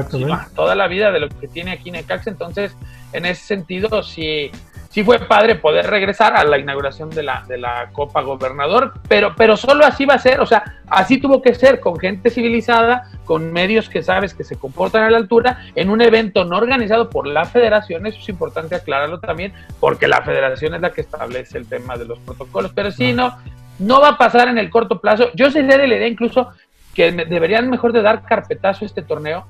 [0.55, 2.75] toda la vida de lo que tiene aquí Necaxa, entonces,
[3.11, 4.49] en ese sentido, sí,
[4.97, 9.35] sí fue padre poder regresar a la inauguración de la, de la Copa Gobernador, pero,
[9.37, 13.03] pero solo así va a ser, o sea, así tuvo que ser, con gente civilizada,
[13.23, 17.11] con medios que sabes que se comportan a la altura, en un evento no organizado
[17.11, 21.59] por la federación, eso es importante aclararlo también, porque la federación es la que establece
[21.59, 23.37] el tema de los protocolos, pero sí, no,
[23.77, 25.29] no va a pasar en el corto plazo.
[25.35, 26.49] Yo sería de la idea incluso
[26.95, 29.45] que deberían mejor de dar carpetazo a este torneo,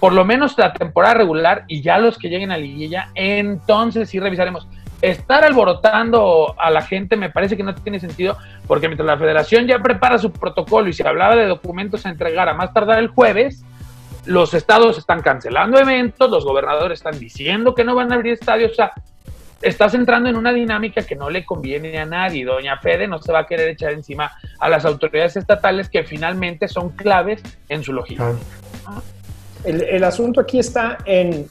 [0.00, 4.20] por lo menos la temporada regular y ya los que lleguen a liguilla, entonces sí
[4.20, 4.68] revisaremos
[5.00, 9.66] estar alborotando a la gente me parece que no tiene sentido, porque mientras la federación
[9.66, 13.08] ya prepara su protocolo y se hablaba de documentos a entregar a más tardar el
[13.08, 13.64] jueves,
[14.26, 18.72] los estados están cancelando eventos, los gobernadores están diciendo que no van a abrir estadios,
[18.72, 18.92] o sea,
[19.62, 22.44] estás entrando en una dinámica que no le conviene a nadie.
[22.44, 26.68] Doña Fede no se va a querer echar encima a las autoridades estatales que finalmente
[26.68, 28.34] son claves en su lógica.
[29.64, 31.48] El, el asunto aquí está en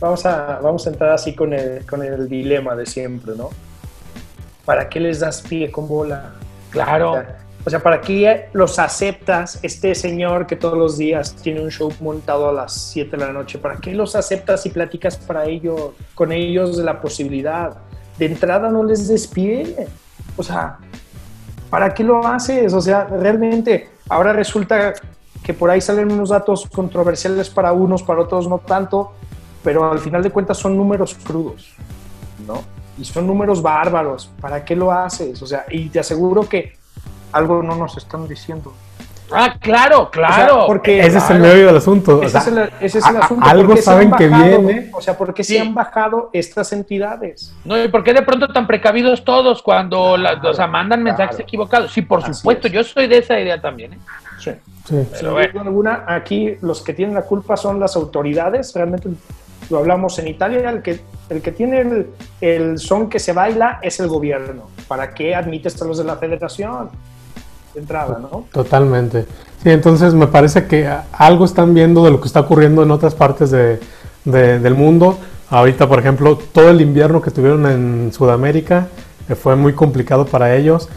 [0.00, 3.50] vamos a, vamos a entrar así con el, con el dilema de siempre, ¿no?
[4.64, 6.32] ¿Para qué les das pie con bola?
[6.70, 7.22] Claro.
[7.64, 11.92] O sea, ¿para qué los aceptas este señor que todos los días tiene un show
[12.00, 13.58] montado a las 7 de la noche?
[13.58, 17.76] ¿Para qué los aceptas y platicas para ello, con ellos de la posibilidad?
[18.18, 19.88] De entrada no les des pie.
[20.36, 20.78] O sea,
[21.68, 22.72] ¿para qué lo haces?
[22.72, 24.94] O sea, realmente ahora resulta
[25.42, 29.12] que por ahí salen unos datos controversiales para unos, para otros no tanto,
[29.66, 31.74] pero al final de cuentas son números crudos,
[32.46, 32.62] ¿no?
[32.96, 34.30] Y son números bárbaros.
[34.40, 35.42] ¿Para qué lo haces?
[35.42, 36.76] O sea, y te aseguro que
[37.32, 38.72] algo no nos están diciendo.
[39.32, 40.66] Ah, claro, claro.
[40.68, 42.22] porque ese es el medio del asunto.
[42.22, 43.44] Ese, es, el, ese es el asunto.
[43.44, 44.88] Algo saben que viene.
[44.94, 47.52] O sea, ¿por qué se han bajado estas entidades?
[47.64, 51.92] No, ¿y por qué de pronto tan precavidos todos cuando o sea, mandan mensajes equivocados?
[51.92, 53.94] Sí, por supuesto, yo soy de esa idea también.
[53.94, 53.98] ¿eh?
[54.38, 54.52] Sí.
[54.84, 55.06] sí.
[55.12, 58.72] Sin duda alguna, aquí los que tienen la culpa son las autoridades.
[58.72, 59.08] Realmente
[59.70, 62.06] lo hablamos en Italia, el que, el que tiene el,
[62.40, 64.68] el son que se baila es el gobierno.
[64.88, 66.90] ¿Para qué admites a los de la federación?
[67.78, 68.44] entrada, ¿no?
[68.52, 69.26] Totalmente.
[69.62, 73.14] Sí, entonces me parece que algo están viendo de lo que está ocurriendo en otras
[73.14, 73.78] partes de,
[74.24, 75.18] del mundo.
[75.50, 78.88] Ahorita, por ejemplo, todo el invierno que tuvieron en Sudamérica
[79.28, 80.88] eh, fue muy complicado para ellos.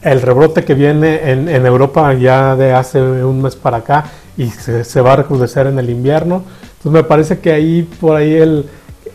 [0.00, 4.04] El rebrote que viene en, en Europa ya de hace un mes para acá
[4.36, 6.44] y se, se, va a recrudecer en el invierno.
[6.78, 8.66] Entonces me parece que ahí, por ahí, el,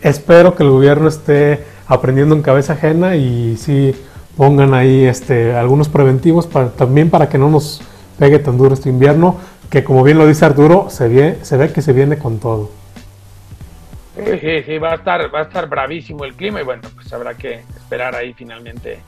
[0.02, 3.96] espero que el gobierno esté aprendiendo en cabeza ajena y sí
[4.36, 7.82] pongan ahí este, algunos preventivos para, también para que no nos
[8.20, 11.72] pegue tan duro este invierno, que como bien lo dice Arturo, se ve, se ve
[11.72, 12.70] que se viene con todo.
[14.16, 17.34] Sí, sí, va a estar, va a estar bravísimo el clima y bueno, pues habrá
[17.34, 19.00] que esperar ahí finalmente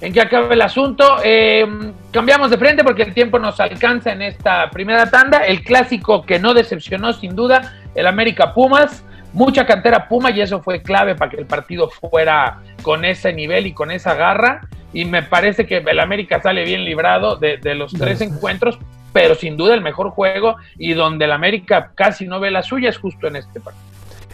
[0.00, 1.18] en que acabe el asunto.
[1.22, 1.66] Eh,
[2.10, 5.38] cambiamos de frente porque el tiempo nos alcanza en esta primera tanda.
[5.38, 10.62] El clásico que no decepcionó sin duda, el América Pumas mucha cantera Puma y eso
[10.62, 14.62] fue clave para que el partido fuera con ese nivel y con esa garra.
[14.92, 18.78] Y me parece que el América sale bien librado de, los tres encuentros,
[19.12, 22.90] pero sin duda el mejor juego y donde el América casi no ve la suya
[22.90, 23.84] es justo en este partido.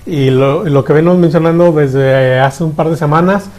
[0.06, 3.50] Y lo, lo que venimos mencionando desde hace un par de semanas,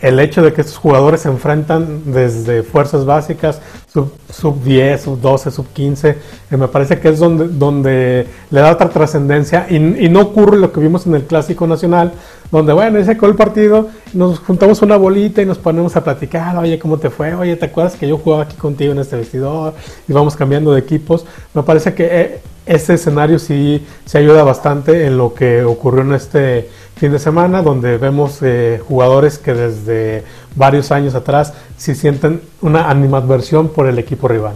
[0.00, 3.60] el hecho de que estos jugadores se enfrentan desde fuerzas básicas,
[3.92, 8.60] sub, sub 10, sub 12, sub 15, que me parece que es donde, donde le
[8.60, 12.12] da otra trascendencia y, y, no ocurre lo que vimos en el Clásico Nacional,
[12.50, 16.56] donde, bueno, ese acabó el partido, nos juntamos una bolita y nos ponemos a platicar,
[16.56, 17.34] oye, ¿cómo te fue?
[17.34, 19.74] Oye, ¿te acuerdas que yo jugaba aquí contigo en este vestidor?
[20.08, 21.26] Y vamos cambiando de equipos.
[21.52, 26.12] Me parece que eh, este escenario sí se ayuda bastante en lo que ocurrió en
[26.12, 30.22] este fin de semana, donde vemos eh, jugadores que desde
[30.54, 34.54] varios años atrás sí sienten una animadversión por el equipo rival.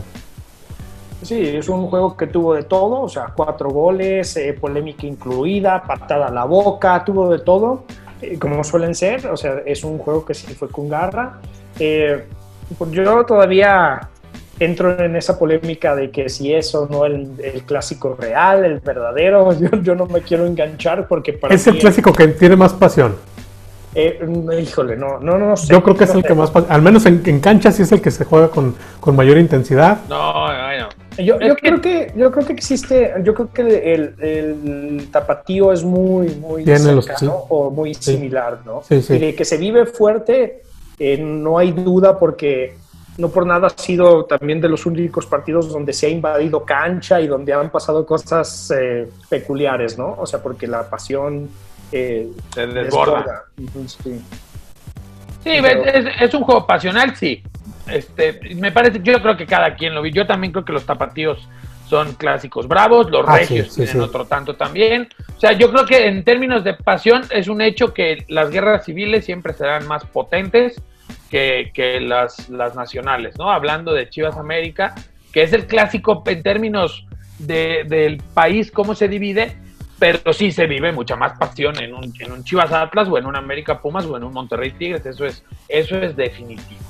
[1.23, 5.83] Sí, es un juego que tuvo de todo, o sea, cuatro goles, eh, polémica incluida,
[5.83, 7.83] patada a la boca, tuvo de todo,
[8.23, 11.41] eh, como suelen ser, o sea, es un juego que sí fue con garra.
[11.81, 14.09] yo todavía
[14.61, 17.29] entro en esa polémica de que si es o no el,
[17.67, 22.29] clásico real, el verdadero, yo, no me quiero enganchar porque para Es el clásico que
[22.29, 23.17] tiene más pasión.
[23.97, 24.27] Eh,
[24.61, 25.73] híjole, no, no, no sé.
[25.73, 28.03] Yo creo que es el que más, al menos en, en, cancha sí es el
[28.03, 30.01] que se juega con, con mayor intensidad.
[30.09, 35.09] No, no, Yo, yo creo que yo creo que existe, yo creo que el, el,
[35.13, 38.83] tapatío es muy muy cercano, o muy similar, ¿no?
[38.83, 39.15] Sí, sí.
[39.15, 40.63] Y de que se vive fuerte,
[40.99, 42.75] eh, no hay duda porque
[43.17, 47.21] no por nada ha sido también de los únicos partidos donde se ha invadido cancha
[47.21, 50.17] y donde han pasado cosas eh, peculiares, ¿no?
[50.19, 51.49] O sea, porque la pasión
[51.93, 53.45] eh, se desborda.
[55.45, 57.43] Sí, es, un juego pasional, sí.
[57.87, 60.11] Este, me parece, yo creo que cada quien lo vi.
[60.11, 61.47] Yo también creo que los tapatíos
[61.89, 65.09] son clásicos bravos, los ah, regios tienen otro tanto también.
[65.37, 68.87] O sea, yo creo que en términos de pasión es un hecho que las guerras
[68.87, 70.81] civiles siempre serán más potentes
[71.35, 73.51] que, las, las, nacionales, ¿no?
[73.51, 74.95] Hablando de Chivas América,
[75.33, 77.07] que es el clásico en términos
[77.39, 79.57] de, del país, cómo se divide,
[79.99, 83.27] pero sí se vive mucha más pasión en un, en un Chivas Atlas o en
[83.27, 86.81] un América Pumas o en un Monterrey Tigres, eso es, eso es definitivo.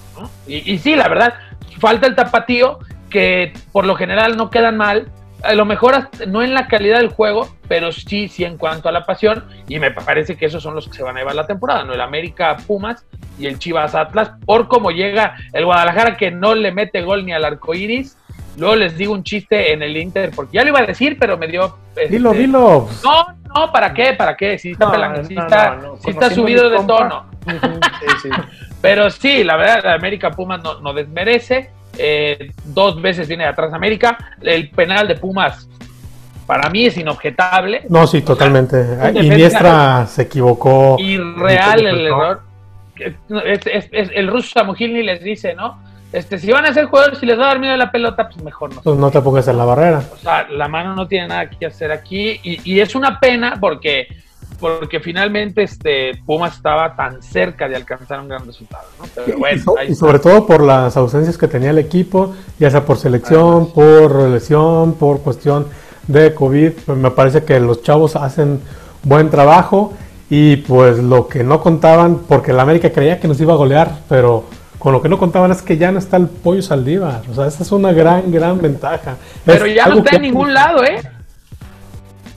[0.47, 1.35] Y, y sí, la verdad,
[1.79, 5.11] falta el tapatío, que por lo general no quedan mal,
[5.43, 8.93] a lo mejor no en la calidad del juego, pero sí, sí en cuanto a
[8.93, 11.47] la pasión, y me parece que esos son los que se van a llevar la
[11.47, 11.95] temporada, ¿no?
[11.95, 13.07] El América Pumas
[13.39, 17.33] y el Chivas Atlas, por cómo llega el Guadalajara que no le mete gol ni
[17.33, 18.17] al arco iris.
[18.57, 21.37] Luego les digo un chiste en el Inter, porque ya lo iba a decir, pero
[21.37, 21.77] me dio.
[22.09, 22.89] dilo, este, dilo.
[23.03, 24.13] No, no, ¿para qué?
[24.13, 24.59] ¿Para qué?
[24.59, 27.27] Si está, está, subido de tono.
[28.81, 31.71] Pero sí, la verdad, el América Pumas no, no desmerece.
[31.97, 34.37] Eh, dos veces viene de atrás América.
[34.41, 35.69] El penal de Pumas
[36.47, 37.87] para mí es inobjetable.
[37.89, 38.99] No, sí, totalmente.
[39.15, 40.97] Iniestra se equivocó.
[40.99, 42.43] Irreal el error.
[42.97, 45.79] Es, el ruso Samugilny les dice, ¿no?
[46.15, 48.29] Este, si van a ser jugadores y les va a dar miedo a la pelota,
[48.29, 48.83] pues mejor no.
[48.83, 50.01] Pues no te pongas en la barrera.
[50.13, 54.07] O sea, la mano no tiene nada que hacer aquí y, es una pena porque
[54.61, 58.85] porque finalmente este Pumas estaba tan cerca de alcanzar un gran resultado.
[59.89, 64.29] y, sobre todo por las ausencias que tenía el equipo, ya sea por selección, por
[64.29, 65.67] lesión, por cuestión
[66.07, 66.73] de COVID.
[66.87, 68.61] Pues me parece que los chavos hacen
[69.03, 69.93] buen trabajo
[70.37, 74.01] y pues lo que no contaban, porque el América creía que nos iba a golear,
[74.09, 74.43] pero
[74.81, 77.23] con lo que no contaban es que ya no está el pollo Saldívar.
[77.31, 79.17] O sea, esa es una gran, gran ventaja.
[79.45, 81.01] Pero ya no está en ningún lado, ¿eh?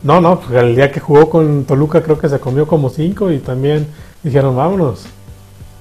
[0.03, 3.31] No, no, pues el día que jugó con Toluca creo que se comió como cinco
[3.31, 3.87] y también
[4.21, 5.07] dijeron, vámonos.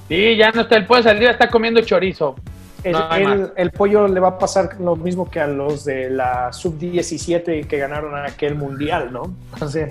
[0.08, 2.34] Sí, ya no está el pollo Saldívar, está comiendo chorizo.
[2.82, 7.78] El, pollo le va a pasar lo mismo que a los de la sub-17 que
[7.78, 9.34] ganaron aquel mundial, ¿no?
[9.60, 9.90] O sea,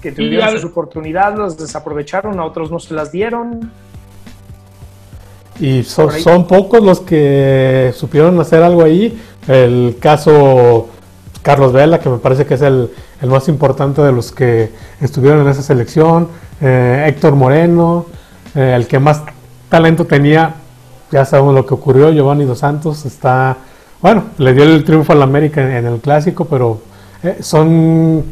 [0.00, 3.70] que tuvieron sus oportunidades, los desaprovecharon, a otros no se las dieron.
[5.60, 9.20] Y son, pocos los que supieron hacer algo ahí.
[9.46, 10.88] El caso
[11.42, 12.90] Carlos Vela, que me parece que es el,
[13.28, 14.70] más importante de los que
[15.02, 16.28] estuvieron en esa selección.
[16.62, 18.06] Eh, Héctor Moreno,
[18.54, 19.22] eh, el que más
[19.68, 20.54] talento tenía.
[21.12, 22.10] Ya sabemos lo que ocurrió.
[22.10, 23.58] Giovanni Dos Santos está.
[24.00, 26.80] Bueno, le dio el triunfo al América en, el clásico, pero
[27.22, 28.24] eh, son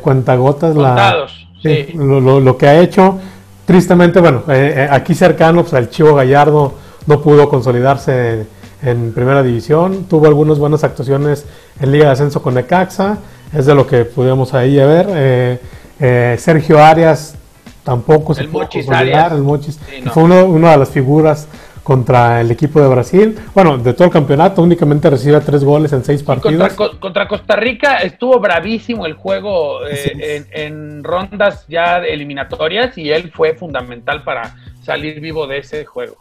[0.00, 1.26] cuentagotas la,
[1.62, 3.18] lo que ha hecho.
[3.64, 6.74] Tristemente, bueno, eh, eh, aquí cercano, pues el Chivo Gallardo
[7.06, 8.46] no pudo consolidarse
[8.82, 10.04] en, primera división.
[10.04, 11.46] Tuvo algunas buenas actuaciones
[11.80, 13.18] en Liga de Ascenso con Necaxa,
[13.54, 15.58] es de lo que pudimos ahí ver.
[15.98, 17.36] Eh, Sergio Arias
[17.84, 19.78] tampoco se pudo consolidar, el Mochis,
[20.12, 21.48] fue uno, una de las figuras
[21.84, 23.38] contra el equipo de Brasil.
[23.54, 26.72] Bueno, de todo el campeonato únicamente recibe tres goles en seis partidos.
[26.98, 33.54] Contra, Costa Rica estuvo bravísimo el juego eh, en, rondas ya eliminatorias y él fue
[33.54, 36.16] fundamental para salir vivo de ese juego.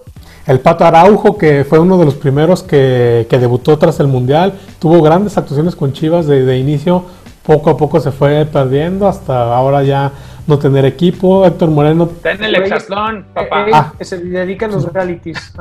[0.45, 5.01] El Pato Araujo, que fue uno de los primeros que, debutó tras el Mundial, tuvo
[5.01, 7.05] grandes actuaciones con Chivas de inicio,
[7.45, 10.11] poco a poco se fue perdiendo hasta ahora ya
[10.47, 11.45] no tener equipo.
[11.45, 12.09] Héctor Moreno.
[12.11, 13.65] Está en el hexatlón, papá.
[13.71, 13.93] Ah.
[14.01, 15.53] Se dedica a los realities.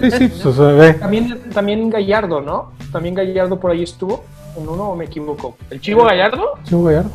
[0.00, 1.00] Sí, sí, pues.
[1.00, 2.72] También, también Gallardo, ¿no?
[2.92, 4.24] También Gallardo por ahí estuvo.
[4.56, 5.56] ¿En uno o me equivoco?
[5.70, 6.54] ¿El Chivo Gallardo?
[6.64, 7.10] Chivo Gallardo.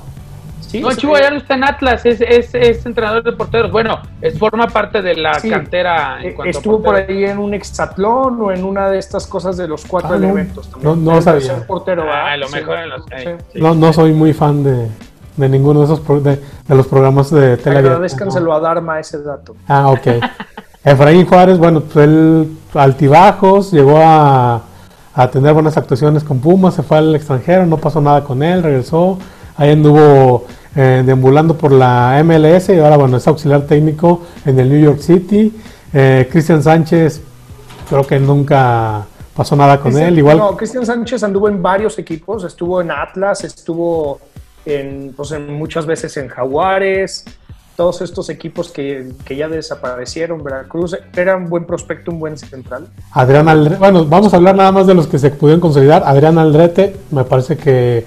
[0.60, 3.72] Sí, no, Chivo Gallardo está en Atlas, es, es, es, entrenador de porteros.
[3.72, 6.20] Bueno, es forma parte de la cantera.
[6.22, 9.68] En eh, Estuvo por ahí en un hexatlón o en una de estas cosas de
[9.68, 10.70] los cuatro ah, elementos.
[10.82, 11.66] No, no, sabía.
[11.66, 13.04] Portero, ah, a lo mejor en los.
[13.56, 14.88] no, no soy muy fan de,
[15.38, 17.94] de ninguno de esos de, los programas de televisión.
[17.94, 19.56] Agradezcanselo a Dharma ese dato.
[19.68, 20.08] Ah, ok.
[20.84, 24.62] Efraín Juárez, bueno, pues él altibajos, llegó a,
[25.14, 28.64] a, tener buenas actuaciones con Pumas, se fue al extranjero, no pasó nada con él,
[28.64, 29.20] regresó,
[29.58, 34.70] ahí anduvo eh, deambulando por la MLS y ahora, bueno, es auxiliar técnico en el
[34.70, 35.54] New York City.
[35.94, 37.22] Eh, Cristian Sánchez,
[37.90, 40.18] creo que nunca pasó nada con él.
[40.18, 40.38] Igual...
[40.38, 44.20] No, Cristian Sánchez anduvo en varios equipos, estuvo en Atlas, estuvo
[44.66, 47.26] en, pues en muchas veces en Jaguares,
[47.76, 52.88] todos estos equipos que, que, ya desaparecieron, Veracruz, era un buen prospecto, un buen central.
[53.12, 56.04] Adrián Aldrete, bueno, vamos a hablar nada más de los que se pudieron consolidar.
[56.06, 58.06] Adrián Aldrete, me parece que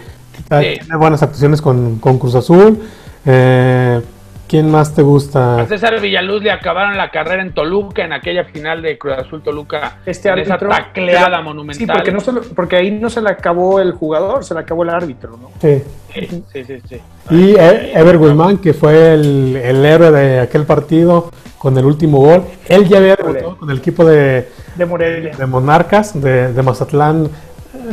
[0.49, 2.79] tiene buenas actuaciones con, con Cruz Azul.
[3.27, 4.01] Eh,
[4.47, 5.63] ¿Quién más te gusta?
[5.63, 9.43] A César Villaluz le acabaron la carrera en Toluca en aquella final de Cruz Azul
[9.43, 9.99] Toluca.
[10.05, 11.87] Este árbitro, esa tacleada monumental.
[11.87, 14.91] Sí, porque, no porque ahí no se le acabó el jugador, se le acabó el
[14.91, 15.51] árbitro, ¿no?
[15.61, 15.83] Sí.
[16.15, 17.01] Sí, sí, sí.
[17.31, 22.45] Y Ever Guzmán, que fue el, héroe de aquel partido con el último gol.
[22.69, 25.37] Él ya había debutado con el equipo de, de Morelia.
[25.37, 27.29] De Monarcas, de, de Mazatlán.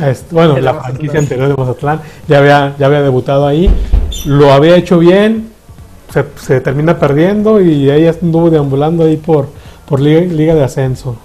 [0.06, 2.02] Este, bueno, la franquicia anterior de Mazatlán.
[2.28, 3.70] Ya había, ya había debutado ahí.
[4.26, 5.52] Lo había hecho bien
[6.36, 9.48] se, termina perdiendo y ella anduvo deambulando ahí por,
[9.88, 11.18] por liga, de ascenso.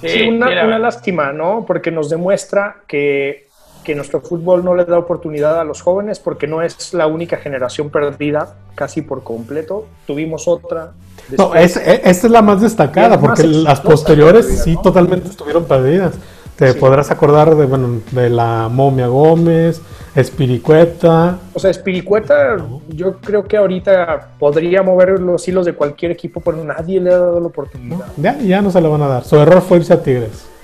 [0.00, 1.64] Sí, una, lástima, ¿no?
[1.66, 3.45] Porque nos demuestra que,
[3.86, 7.36] que, nuestro fútbol no le da oportunidad a los jóvenes porque no es la única
[7.36, 9.86] generación perdida casi por completo.
[10.06, 10.92] Tuvimos otra.
[11.38, 16.14] No, es, esta es la más destacada porque las posteriores sí totalmente estuvieron perdidas.
[16.56, 19.82] Te podrás acordar de, bueno, de la Momia Gómez,
[20.14, 21.38] Espiricueta.
[21.52, 22.56] O sea, Espiricueta,
[22.88, 27.18] yo creo que ahorita podría mover los hilos de cualquier equipo, pero nadie le ha
[27.18, 28.06] dado la oportunidad.
[28.16, 29.24] ya, ya no se le van a dar.
[29.24, 30.55] Su error fue irse a Tigres.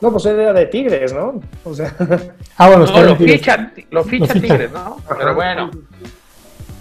[0.00, 1.40] No, pues era de Tigres, ¿no?
[1.64, 1.92] O sea.
[2.56, 4.98] Ah, bueno, no, lo, ficha, lo, ficha, Tigres, ¿no?
[5.08, 5.70] Pero bueno.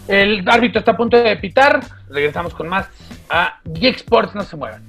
[0.07, 1.81] El árbitro está a punto de pitar.
[2.09, 2.87] Regresamos con más
[3.29, 4.35] a Geek Sports.
[4.35, 4.81] No se muevan.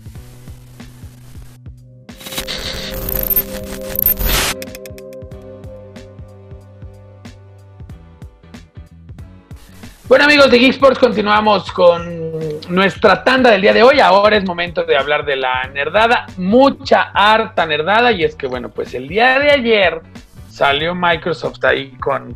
[10.09, 12.31] Bueno amigos de Geek Sports, continuamos con
[12.71, 14.01] nuestra tanda del día de hoy.
[14.01, 18.11] Ahora es momento de hablar de la nerdada, mucha harta nerdada.
[18.13, 20.01] Y es que bueno, pues el día de ayer
[20.49, 22.33] salió Microsoft ahí con,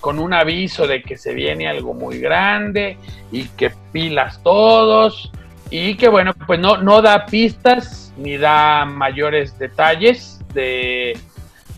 [0.00, 2.96] con, un aviso de que se viene algo muy grande
[3.30, 5.30] y que pilas todos.
[5.68, 11.18] Y que bueno, pues no, no da pistas ni da mayores detalles de...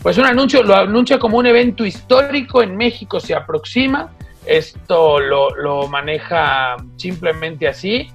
[0.04, 4.08] Pues un anuncio, lo anuncia como un evento histórico en México, se aproxima
[4.50, 8.10] esto lo, maneja simplemente así.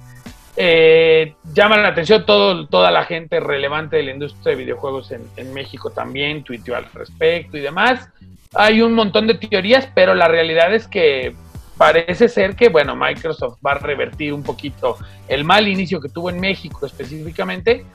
[0.58, 5.22] Eh, llama la atención todo, toda la gente relevante de la industria de videojuegos en,
[5.36, 8.10] en México también, tuiteó al respecto y demás.
[8.54, 11.34] Hay un montón de teorías, pero la realidad es que
[11.78, 16.28] parece ser que, bueno, Microsoft va a revertir un poquito el mal inicio que tuvo
[16.28, 17.86] en México específicamente,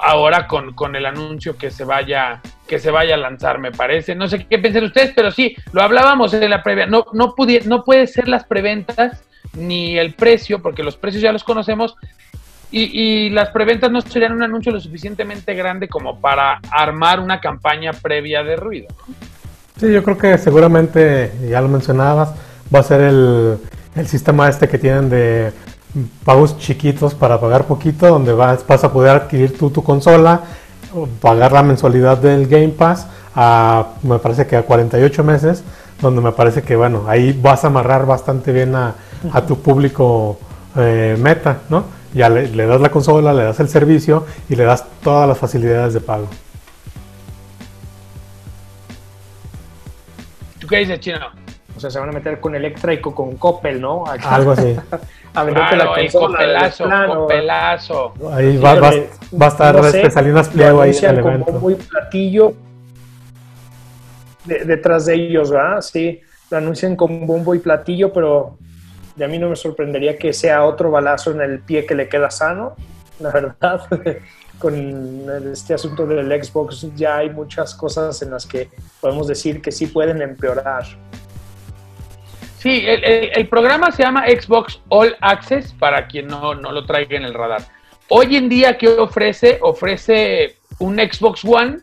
[0.00, 2.40] ahora con, con, el anuncio que se vaya
[2.70, 4.14] que se vaya a lanzar, me parece.
[4.14, 6.86] No sé qué piensan ustedes, pero sí, lo hablábamos en la previa.
[6.86, 7.34] No, no,
[7.66, 11.96] no puede ser las preventas ni el precio, porque los precios ya los conocemos,
[12.70, 17.90] y, las preventas no serían un anuncio lo suficientemente grande como para armar una campaña
[17.92, 18.86] previa de ruido.
[19.80, 22.32] Sí, yo creo que seguramente, ya lo mencionabas,
[22.72, 23.58] va a ser el,
[23.96, 25.52] el sistema este que tienen de
[26.24, 30.42] pagos chiquitos para pagar poquito, donde vas, vas a poder adquirir tú tu consola,
[31.20, 35.62] pagar la mensualidad del Game Pass a, me parece que a 48 meses,
[36.00, 38.94] donde me parece que, bueno, ahí vas a amarrar bastante bien a,
[39.32, 40.38] a tu público
[40.76, 41.84] eh, meta, ¿no?
[42.12, 45.38] Ya le, le, das la consola, le das el servicio y le das todas las
[45.38, 46.28] facilidades de pago.
[50.58, 51.49] ¿Tú qué dices, Chino?
[51.76, 54.04] O sea, se van a meter con Electra y con Coppel, ¿no?
[54.06, 54.76] Algo así.
[55.34, 58.14] a claro, la consola, el copelazo, copelazo.
[58.32, 58.90] Ahí va, va,
[59.40, 61.52] va, a estar no sé, Salinas Pliego ahí en el como evento.
[61.52, 62.54] muy platillo
[64.44, 65.80] de, detrás de ellos, ¿verdad?
[65.80, 68.58] Sí, lo anuncian con bombo y platillo, pero
[69.16, 72.08] de a mí no me sorprendería que sea otro balazo en el pie que le
[72.08, 72.74] queda sano,
[73.20, 73.82] la verdad.
[74.60, 78.68] con este asunto del Xbox ya hay muchas cosas en las que
[79.00, 80.84] podemos decir que sí pueden empeorar.
[82.60, 87.24] Sí, el, programa se llama Xbox All Access para quien no, no, lo traiga en
[87.24, 87.62] el radar.
[88.08, 89.58] Hoy en día, ¿qué ofrece?
[89.62, 91.78] Ofrece un Xbox One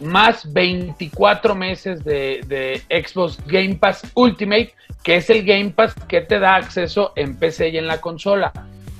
[0.00, 4.74] más 24 meses de, de, Xbox Game Pass Ultimate,
[5.04, 8.52] que es el Game Pass que te da acceso en PC y en la consola.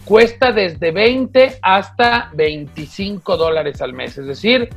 [0.05, 4.69] Cuesta desde 20 hasta 25 dólares al mes, es decir,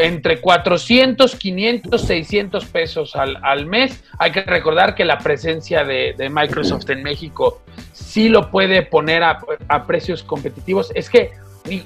[0.00, 4.02] entre 400, 500, 600 pesos al, al, mes.
[4.18, 9.40] Hay que recordar que la presencia de, Microsoft en México sí lo puede poner a,
[9.68, 10.90] a, precios competitivos.
[10.94, 11.30] Es que,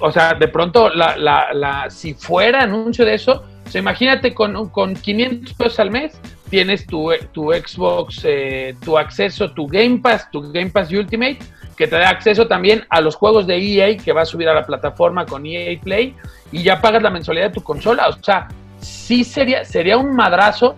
[0.00, 4.68] o sea, de pronto, la, la, si fuera anuncio de eso, o sea, imagínate con,
[4.70, 6.18] con 500 pesos al mes,
[6.50, 11.38] tienes tu, tu Xbox, eh, tu acceso, tu Game Pass, tu Game Pass Ultimate,
[11.76, 14.54] que te da acceso también a los juegos de EA que va a subir a
[14.54, 16.14] la plataforma con EA Play
[16.54, 18.08] y ya pagas la mensualidad de tu consola.
[18.08, 18.46] O sea,
[18.78, 20.76] sí sería, sería un madrazo,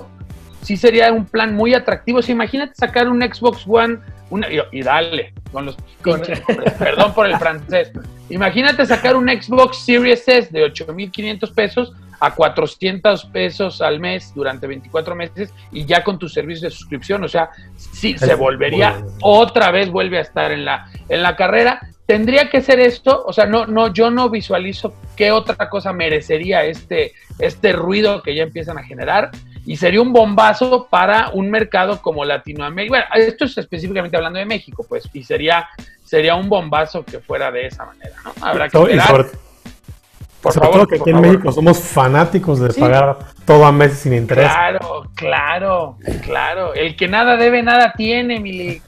[0.62, 2.20] sí sería un plan muy atractivo.
[2.20, 3.99] O sea, imagínate sacar un Xbox One
[4.31, 5.77] una, y, y, dale, con los
[6.79, 7.93] perdón por el francés.
[8.31, 14.66] Imagínate sacar un Xbox Series S de 8.500 pesos a 400 pesos al mes durante
[14.66, 19.70] 24 meses y ya con tu servicio de suscripción, o sea, sí, se volvería, otra
[19.70, 21.81] vez vuelve a estar en la, en la carrera.
[22.07, 26.65] Tendría que ser esto, o sea, no, no, yo no visualizo qué otra cosa merecería
[26.65, 29.33] este, este ruido que ya empiezan a generar
[29.67, 32.91] y sería un bombazo para un mercado como Latinoamérica.
[32.91, 35.69] Bueno, esto es específicamente hablando de México, pues, y sería,
[36.05, 38.33] sería un bombazo que fuera de esa manera, ¿no?
[38.41, 39.27] Habrá que esperar.
[40.41, 42.81] Por Sobre favor, todo que aquí en México somos fanáticos de sí.
[42.81, 44.49] pagar todo a meses sin interés.
[44.49, 46.73] Claro, claro, claro.
[46.75, 48.81] El que nada debe, nada tiene, Mili.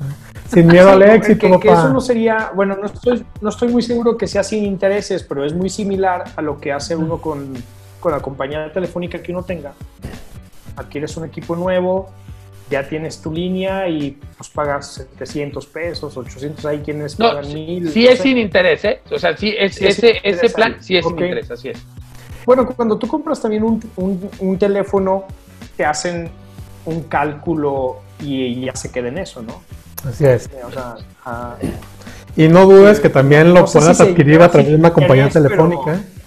[0.52, 3.82] Sin miedo al éxito, que, que, eso no sería, bueno, no estoy, no estoy muy
[3.82, 7.52] seguro que sea sin intereses, pero es muy similar a lo que hace uno con,
[8.00, 9.74] con la compañía telefónica que uno tenga.
[10.76, 12.10] Adquieres un equipo nuevo,
[12.70, 17.90] ya tienes tu línea y pues pagas 700 pesos, 800, hay quienes no, pagan 1000.
[17.90, 18.22] Sí no es sé.
[18.22, 19.00] sin interés, ¿eh?
[19.10, 21.16] O sea, sí, es, sí ese, es ese plan sí es okay.
[21.16, 21.78] sin interés, así es.
[22.46, 25.24] Bueno, cuando tú compras también un, un, un teléfono,
[25.76, 26.30] te hacen
[26.86, 29.62] un cálculo y, y, ya se queda en eso, ¿no?
[30.06, 30.48] Así es.
[30.64, 30.96] O sea,
[32.36, 35.28] y no dudes que también lo no puedas si adquirir a través de una compañía
[35.28, 35.84] telefónica.
[35.84, 36.18] Pero...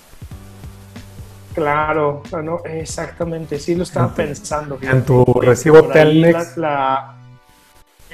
[1.53, 4.77] Claro, no, exactamente, sí lo estaba pensando.
[4.81, 6.57] En tu recibo Telmex.
[6.57, 7.15] La, la,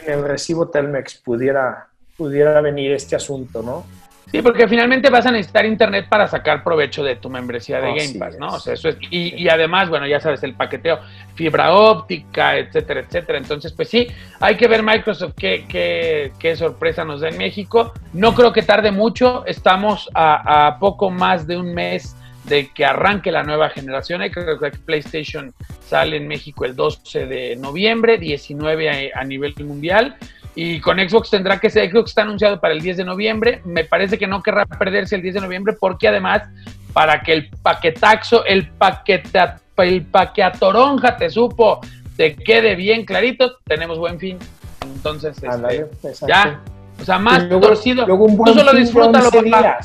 [0.04, 3.86] en el recibo Telmex pudiera, pudiera venir este asunto, ¿no?
[4.32, 7.96] Sí, porque finalmente vas a necesitar internet para sacar provecho de tu membresía de oh,
[7.96, 8.48] Game Pass, sí, ¿no?
[8.48, 11.00] O sea, eso es, y, y, además, bueno, ya sabes, el paqueteo,
[11.36, 13.38] fibra óptica, etcétera, etcétera.
[13.38, 14.08] Entonces, pues sí,
[14.42, 17.94] hay que ver Microsoft qué, qué, qué sorpresa nos da en México.
[18.12, 22.16] No creo que tarde mucho, estamos a, a poco más de un mes
[22.48, 24.22] de que arranque la nueva generación.
[24.30, 30.16] Creo que PlayStation sale en México el 12 de noviembre, 19 a, a, nivel mundial.
[30.60, 33.62] Y con Xbox tendrá que ser, Xbox está anunciado para el 10 de noviembre.
[33.64, 36.50] Me parece que no querrá perderse el 10 de noviembre porque además,
[36.94, 41.80] para que el paquetaxo, el paqueta, el paquetoronja te supo,
[42.16, 44.40] te quede bien clarito, tenemos buen fin.
[44.82, 46.60] Entonces, este, ya,
[47.00, 48.08] O sea, más torcido.
[48.08, 49.78] Tú solo disfrútalo, papá.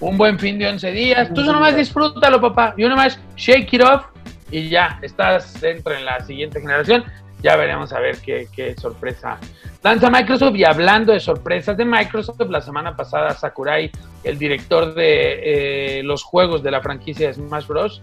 [0.00, 1.32] Un buen fin de 11 días.
[1.32, 2.74] Tú solo más disfrútalo, papá.
[2.76, 4.06] Y uno más, shake it off
[4.50, 7.04] y ya, estás dentro en la siguiente generación.
[7.42, 9.38] Ya veremos a ver qué, sorpresa
[9.82, 10.54] lanza Microsoft.
[10.56, 13.90] Y hablando de sorpresas de Microsoft, la semana pasada Sakurai,
[14.24, 18.00] el director de eh, los juegos de la franquicia de Smash Bros.,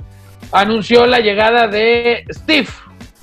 [0.51, 2.69] anunció la llegada de Steve,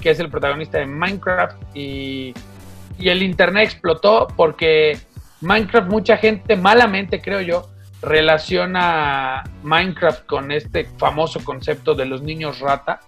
[0.01, 1.57] que es el protagonista de Minecraft.
[1.75, 2.35] Y,
[2.99, 4.99] y el internet explotó porque
[5.41, 7.71] Minecraft, mucha gente, malamente creo yo,
[8.03, 13.01] relaciona Minecraft con este famoso concepto de los niños rata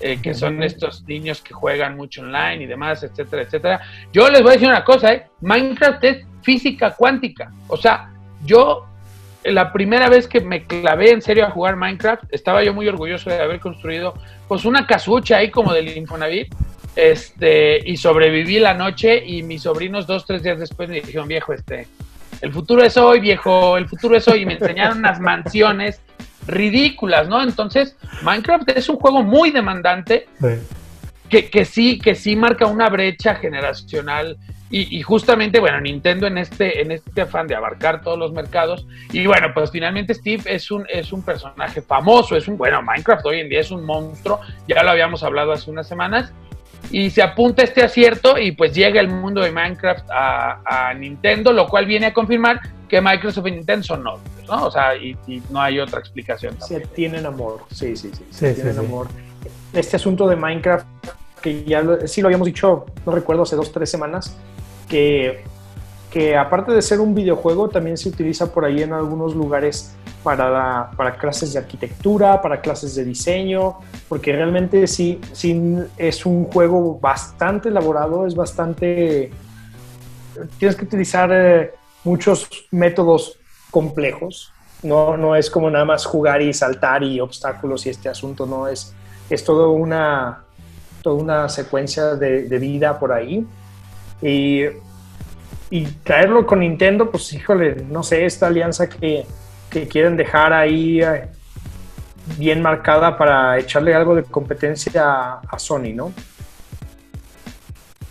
[0.00, 3.80] eh, que son estos niños que juegan mucho online y demás, etcétera, etcétera.
[4.12, 5.26] Yo les voy a decir una cosa, ¿eh?
[5.40, 7.50] Minecraft es física cuántica.
[7.68, 8.10] O sea,
[8.44, 8.86] yo
[9.44, 13.30] la primera vez que me clavé en serio a jugar Minecraft, estaba yo muy orgulloso
[13.30, 14.14] de haber construido
[14.48, 16.54] pues una casucha ahí como del Infonavit,
[16.96, 21.52] este, y sobreviví la noche y mis sobrinos dos, tres días después me dijeron, viejo,
[21.52, 21.86] este,
[22.40, 26.00] el futuro es hoy, viejo, el futuro es hoy, y me enseñaron unas mansiones
[26.46, 27.42] ridículas, ¿no?
[27.42, 30.26] Entonces, Minecraft es un juego muy demandante
[31.28, 34.36] Que, que, sí, que sí marca una brecha generacional.
[34.68, 38.86] Y, justamente, bueno, Nintendo en este, en este afán de abarcar todos los mercados.
[39.12, 43.24] Y bueno, pues finalmente Steve es un, es un personaje famoso, es un, bueno, Minecraft
[43.26, 46.32] hoy en día es un monstruo, ya lo habíamos hablado hace unas semanas.
[46.90, 51.52] Y se apunta este acierto y pues llega el mundo de Minecraft a, a Nintendo,
[51.52, 54.66] lo cual viene a confirmar que Microsoft y Nintendo son novios, ¿no?
[54.66, 55.16] O sea, y,
[55.50, 56.56] no hay otra explicación.
[56.94, 59.08] Tienen amor, sí, sí, sí, tienen amor.
[59.72, 60.86] Este asunto de Minecraft,
[61.40, 64.36] que ya sí lo habíamos dicho, no recuerdo, hace dos, tres semanas,
[64.88, 65.44] que,
[66.10, 70.90] que aparte de ser un videojuego, también se utiliza por ahí en algunos lugares para,
[70.96, 73.78] para clases de arquitectura, para clases de diseño,
[74.08, 79.30] porque realmente sí, sí es un juego bastante elaborado, es bastante...
[80.58, 81.30] Tienes que utilizar...
[81.32, 81.72] Eh,
[82.06, 83.38] muchos métodos
[83.70, 84.52] complejos.
[84.82, 88.68] No, no es como nada más jugar y saltar y obstáculos y este asunto, no
[88.68, 88.94] es,
[89.28, 90.44] es todo una,
[91.02, 93.44] toda una secuencia de, vida por ahí.
[94.22, 94.62] Y,
[95.70, 99.26] y, traerlo con Nintendo, pues híjole, no sé, esta alianza que,
[99.68, 101.28] que quieren dejar ahí eh,
[102.38, 106.12] bien marcada para echarle algo de competencia a Sony, ¿no?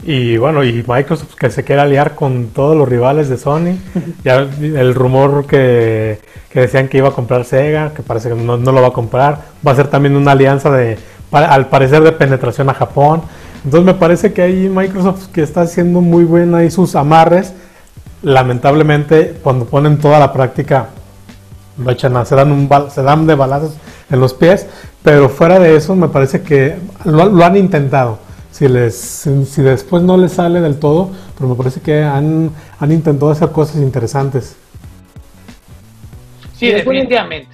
[0.03, 3.77] Y bueno, y Microsoft que se quiere aliar con todos los rivales de Sony.
[4.23, 6.19] ya el rumor que,
[6.53, 9.39] decían que iba a comprar Sega, que parece que no, lo va a comprar.
[9.65, 10.97] Va a ser también una alianza de,
[11.31, 13.21] al parecer, de penetración a Japón.
[13.63, 17.53] Entonces me parece que ahí Microsoft que está haciendo muy buena ahí sus amarres.
[18.21, 20.89] Lamentablemente, cuando ponen toda la práctica,
[21.77, 23.75] lo echan se dan, un, se dan de balazos
[24.11, 24.67] en los pies.
[25.03, 26.75] Pero fuera de eso, me parece que
[27.05, 28.24] lo han intentado
[28.55, 32.49] si, les, si, después no les sale del todo, pero me parece que han,
[32.79, 34.55] han intentado hacer cosas interesantes.
[36.53, 37.49] Sí, definitivamente.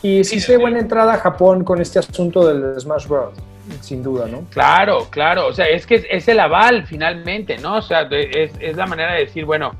[0.00, 3.34] Y sí, se buena entrada a Japón con este asunto del Smash Bros.
[3.82, 4.44] Sin duda, ¿no?
[4.48, 5.48] Claro, claro.
[5.48, 7.76] O sea, es que es, el aval finalmente, ¿no?
[7.76, 9.72] O sea, es, es la manera de decir, bueno,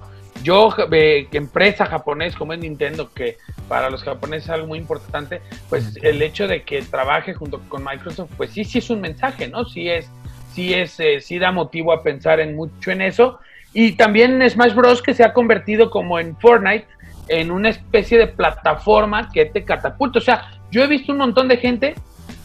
[0.42, 3.38] yo, eh, empresa japonés como es Nintendo, que
[3.68, 5.40] para los japoneses es algo muy importante,
[5.70, 9.48] pues el hecho de que trabaje junto con Microsoft, pues sí, sí es un mensaje,
[9.48, 9.64] ¿no?
[9.64, 10.10] Sí es,
[10.54, 13.38] sí, es, eh, sí da motivo a pensar en mucho en eso.
[13.72, 15.02] Y también Smash Bros.
[15.02, 16.86] que se ha convertido como en Fortnite,
[17.28, 20.18] en una especie de plataforma que te catapulta.
[20.18, 21.94] O sea, yo he visto un montón de gente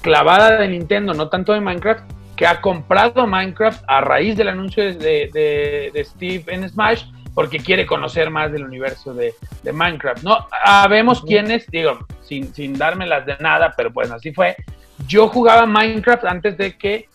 [0.01, 2.03] clavada de Nintendo, no tanto de Minecraft,
[2.35, 5.29] que ha comprado Minecraft a raíz del anuncio de,
[5.93, 9.33] de, Steve en Smash porque quiere conocer más del universo de,
[9.71, 10.23] Minecraft.
[10.23, 14.55] No, sabemos quiénes, digo, sin, sin dármelas de nada, pero pues así fue.
[15.07, 17.09] Yo jugaba Minecraft antes de que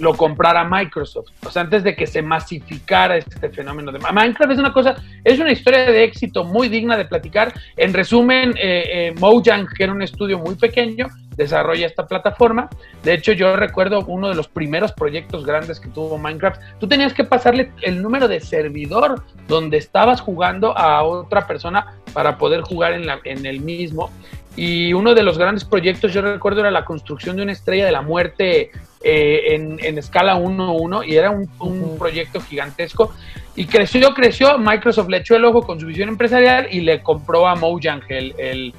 [0.00, 1.28] lo comprara Microsoft.
[1.46, 5.38] O sea, antes de que se masificara este fenómeno de Minecraft es una cosa, es
[5.38, 7.52] una historia de éxito muy digna de platicar.
[7.76, 12.68] En resumen, eh, eh, Mojang, que era un estudio muy pequeño, desarrolla esta plataforma.
[13.02, 16.60] De hecho, yo recuerdo uno de los primeros proyectos grandes que tuvo Minecraft.
[16.78, 22.38] Tú tenías que pasarle el número de servidor donde estabas jugando a otra persona para
[22.38, 24.10] poder jugar en, la, en el mismo.
[24.56, 27.92] Y uno de los grandes proyectos, yo recuerdo, era la construcción de una estrella de
[27.92, 28.70] la muerte
[29.02, 33.12] eh, en, escala 1-1 y era un, proyecto gigantesco.
[33.56, 37.46] Y creció, creció, Microsoft le echó el ojo con su visión empresarial y le compró
[37.46, 38.74] a Mojang el, el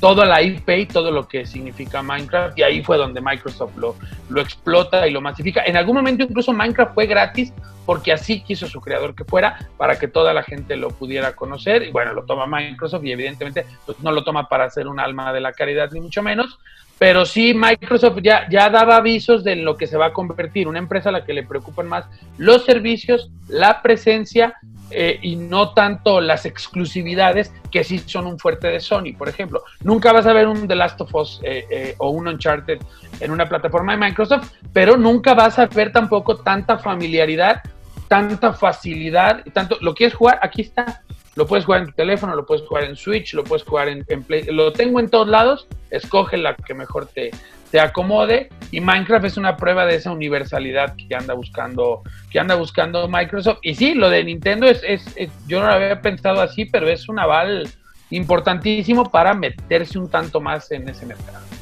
[0.00, 2.58] toda la IP y todo lo que significa Minecraft.
[2.58, 3.96] Y ahí fue donde Microsoft lo,
[4.28, 5.62] lo explota y lo masifica.
[5.64, 7.52] En algún momento incluso Minecraft fue gratis
[7.86, 11.84] porque así quiso su creador que fuera para que toda la gente lo pudiera conocer.
[11.84, 15.32] Y bueno, lo toma Microsoft y evidentemente pues, no lo toma para hacer un alma
[15.32, 16.58] de la caridad ni mucho menos,
[16.98, 20.78] pero sí Microsoft ya, ya daba avisos de lo que se va a convertir, una
[20.78, 22.06] empresa a la que le preocupan más
[22.38, 24.54] los servicios, la presencia
[24.90, 29.64] eh, y no tanto las exclusividades que sí son un fuerte de Sony, por ejemplo.
[29.82, 32.78] Nunca vas a ver un The Last of Us eh, eh, o un Uncharted
[33.20, 37.62] en una plataforma de Microsoft, pero nunca vas a ver tampoco tanta familiaridad,
[38.08, 40.38] tanta facilidad, tanto, ¿lo quieres jugar?
[40.40, 41.02] Aquí está.
[41.36, 44.04] Lo puedes jugar en tu teléfono, lo puedes jugar en Switch, lo puedes jugar en,
[44.24, 44.44] Play.
[44.44, 47.30] Lo tengo en todos lados, escoge la que mejor te,
[47.70, 52.54] te acomode y Minecraft es una prueba de esa universalidad que anda buscando que anda
[52.54, 55.04] buscando Microsoft y sí lo de Nintendo es, es,
[55.46, 57.68] yo no lo había pensado así pero es un aval
[58.10, 61.55] importantísimo para meterse un tanto más en ese mercado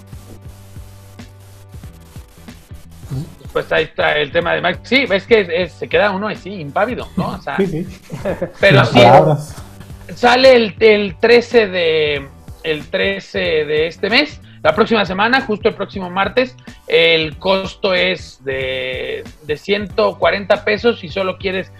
[3.55, 7.09] pues ahí está el tema de Microsoft sí ves que se queda uno así impávido
[7.16, 7.57] no o sea,
[8.61, 9.00] pero sí
[10.14, 12.28] sale el, el 13 de
[12.64, 18.42] el 13 de este mes la próxima semana, justo el próximo martes, el costo es
[18.44, 21.70] de, de 140 pesos si solo quieres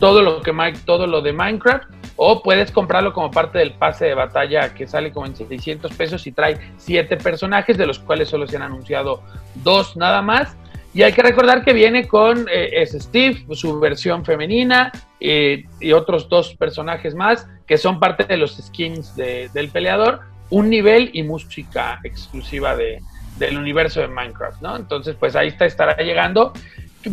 [0.00, 0.52] todo lo que
[0.84, 1.84] todo lo de Minecraft
[2.16, 6.26] o puedes comprarlo como parte del pase de batalla que sale como en 600 pesos
[6.26, 9.22] y trae siete personajes de los cuales solo se han anunciado
[9.62, 10.56] dos nada más
[10.96, 14.90] y hay que recordar que viene con eh, Steve su versión femenina
[15.20, 20.70] eh, y otros dos personajes más que son parte de los skins del peleador un
[20.70, 23.02] nivel y música exclusiva de,
[23.38, 24.76] del universo de Minecraft, ¿no?
[24.76, 26.54] Entonces, pues ahí está, estará llegando.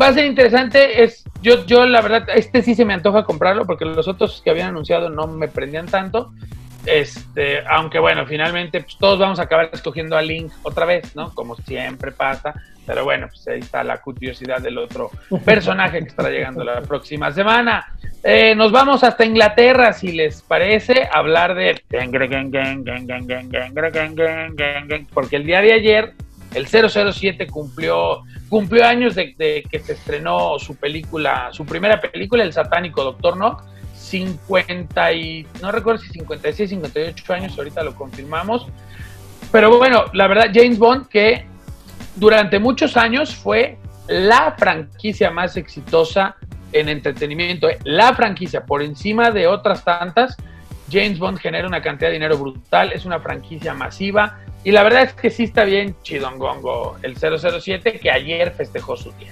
[0.01, 3.65] Va a ser interesante, es, yo, yo la verdad, este sí se me antoja comprarlo
[3.65, 6.31] porque los otros que habían anunciado no me prendían tanto.
[6.85, 11.33] Este, aunque bueno, finalmente pues, todos vamos a acabar escogiendo a Link otra vez, ¿no?
[11.33, 12.53] Como siempre pasa.
[12.85, 15.09] Pero bueno, pues ahí está la curiosidad del otro
[15.45, 17.85] personaje que estará llegando la próxima semana.
[18.23, 21.81] Eh, nos vamos hasta Inglaterra, si les parece, hablar de...
[25.13, 26.13] Porque el día de ayer,
[26.53, 32.53] el 007 cumplió, cumplió años de, que se estrenó su película, su primera película, El
[32.53, 33.72] satánico Doctor No.
[34.13, 35.47] 50 y...
[35.59, 38.67] no recuerdo si 56, 58 años, ahorita lo confirmamos.
[39.51, 41.47] Pero bueno, la verdad, James Bond, que
[42.15, 46.35] durante muchos años fue la franquicia más exitosa
[46.73, 47.67] en entretenimiento.
[47.69, 47.79] ¿eh?
[47.85, 50.37] La franquicia, por encima de otras tantas,
[50.91, 54.37] James Bond genera una cantidad de dinero brutal, es una franquicia masiva.
[54.63, 59.11] Y la verdad es que sí está bien chidongongo el 007 que ayer festejó su
[59.13, 59.31] día.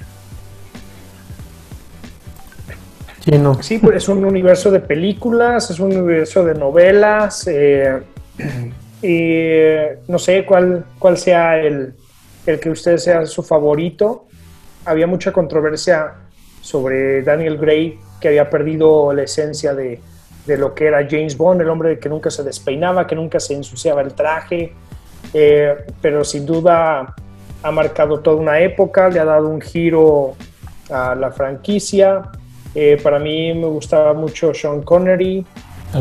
[3.62, 7.48] Sí, pues es un universo de películas, es un universo de novelas.
[7.48, 8.02] Eh,
[10.08, 11.94] no sé cuál, cuál sea el,
[12.46, 14.26] el que usted sea su favorito.
[14.86, 16.14] Había mucha controversia
[16.62, 20.00] sobre Daniel Gray, que había perdido la esencia de,
[20.48, 24.02] lo que era James Bond, el hombre que nunca se despeinaba, que nunca se ensuciaba
[24.02, 24.74] el traje,
[25.34, 27.16] eh, pero sin duda
[27.64, 30.34] ha marcado toda una época, le ha dado un giro
[30.90, 32.24] a la franquicia.
[32.76, 35.46] Eh, para mí me gustaba mucho Sean Connery,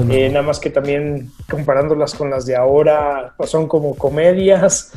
[0.08, 4.92] eh, nada más que también comparándolas con las de ahora, pues son como comedias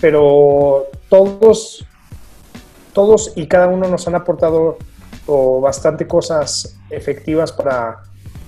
[0.00, 1.86] pero todos,
[2.92, 4.78] todos y cada uno nos han aportado
[5.60, 8.02] bastante cosas efectivas para,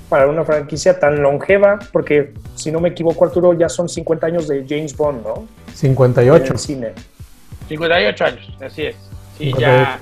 [0.09, 4.49] para una franquicia tan longeva, porque si no me equivoco, Arturo, ya son 50 años
[4.49, 5.49] de James Bond, ¿no?
[5.75, 6.53] 58.
[6.53, 6.93] En cine.
[7.69, 8.97] 58 años, así es.
[9.37, 10.01] Sí, ya,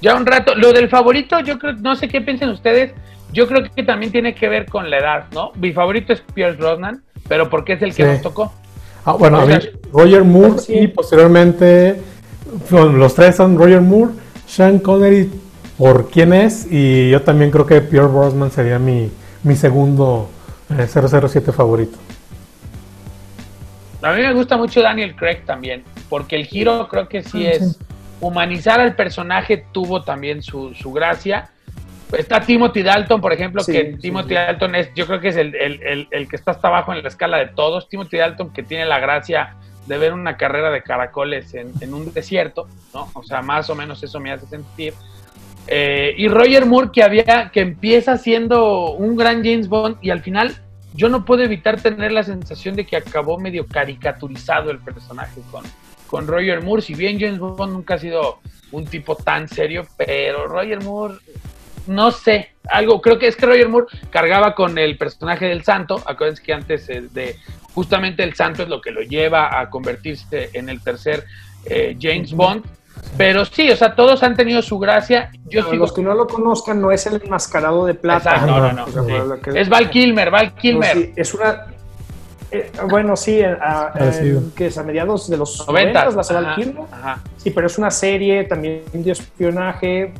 [0.00, 0.54] ya un rato.
[0.54, 2.92] Lo del favorito, yo creo, no sé qué piensan ustedes,
[3.32, 5.52] yo creo que también tiene que ver con la edad, ¿no?
[5.56, 8.52] Mi favorito es Pierce Brosnan, pero porque es el que nos tocó.
[9.04, 9.46] Ah, bueno, a
[9.92, 12.00] Roger Moore y posteriormente
[12.70, 14.12] los tres son Roger Moore,
[14.46, 15.30] Sean Connery
[15.78, 19.10] por quién es y yo también creo que Pierre Brosnan sería mi,
[19.42, 20.28] mi segundo
[20.68, 21.96] 007 eh, favorito.
[24.02, 27.52] A mí me gusta mucho Daniel Craig también, porque el giro creo que sí ah,
[27.52, 27.78] es
[28.20, 31.50] humanizar al personaje tuvo también su, su gracia
[32.16, 36.36] Está Timothy Dalton, por ejemplo, que Timothy Dalton es, yo creo que es el, que
[36.36, 37.88] está hasta abajo en la escala de todos.
[37.88, 39.56] Timothy Dalton que tiene la gracia
[39.86, 43.08] de ver una carrera de caracoles en, un desierto, ¿no?
[43.14, 44.94] O sea, más o menos eso me hace sentir.
[45.66, 50.20] Eh, y Roger Moore que había, que empieza siendo un gran James Bond y al
[50.20, 50.56] final
[50.94, 55.64] yo no puedo evitar tener la sensación de que acabó medio caricaturizado el personaje con,
[56.10, 56.82] con Roger Moore.
[56.82, 58.40] Si bien James Bond nunca ha sido
[58.72, 61.14] un tipo tan serio, pero Roger Moore
[61.86, 66.00] no sé, algo, creo que es que Roger Moore cargaba con el personaje del santo,
[66.04, 67.36] acuérdense que antes eh, de,
[67.74, 71.24] justamente el santo es lo que lo lleva a convertirse en el tercer
[71.64, 72.64] eh, James Bond,
[73.16, 75.30] pero sí, o sea, todos han tenido su gracia.
[75.48, 78.46] Yo Los que no lo conozcan, no es el enmascarado de plata.
[78.46, 79.54] no, no, no.
[79.54, 81.12] Es Val Kilmer, Val Kilmer.
[81.16, 81.66] es una
[82.50, 83.92] Eh, bueno, sí, a,
[84.56, 86.56] que es a mediados de los 90 la se va al
[87.36, 90.12] Sí, pero es una serie también de espionaje,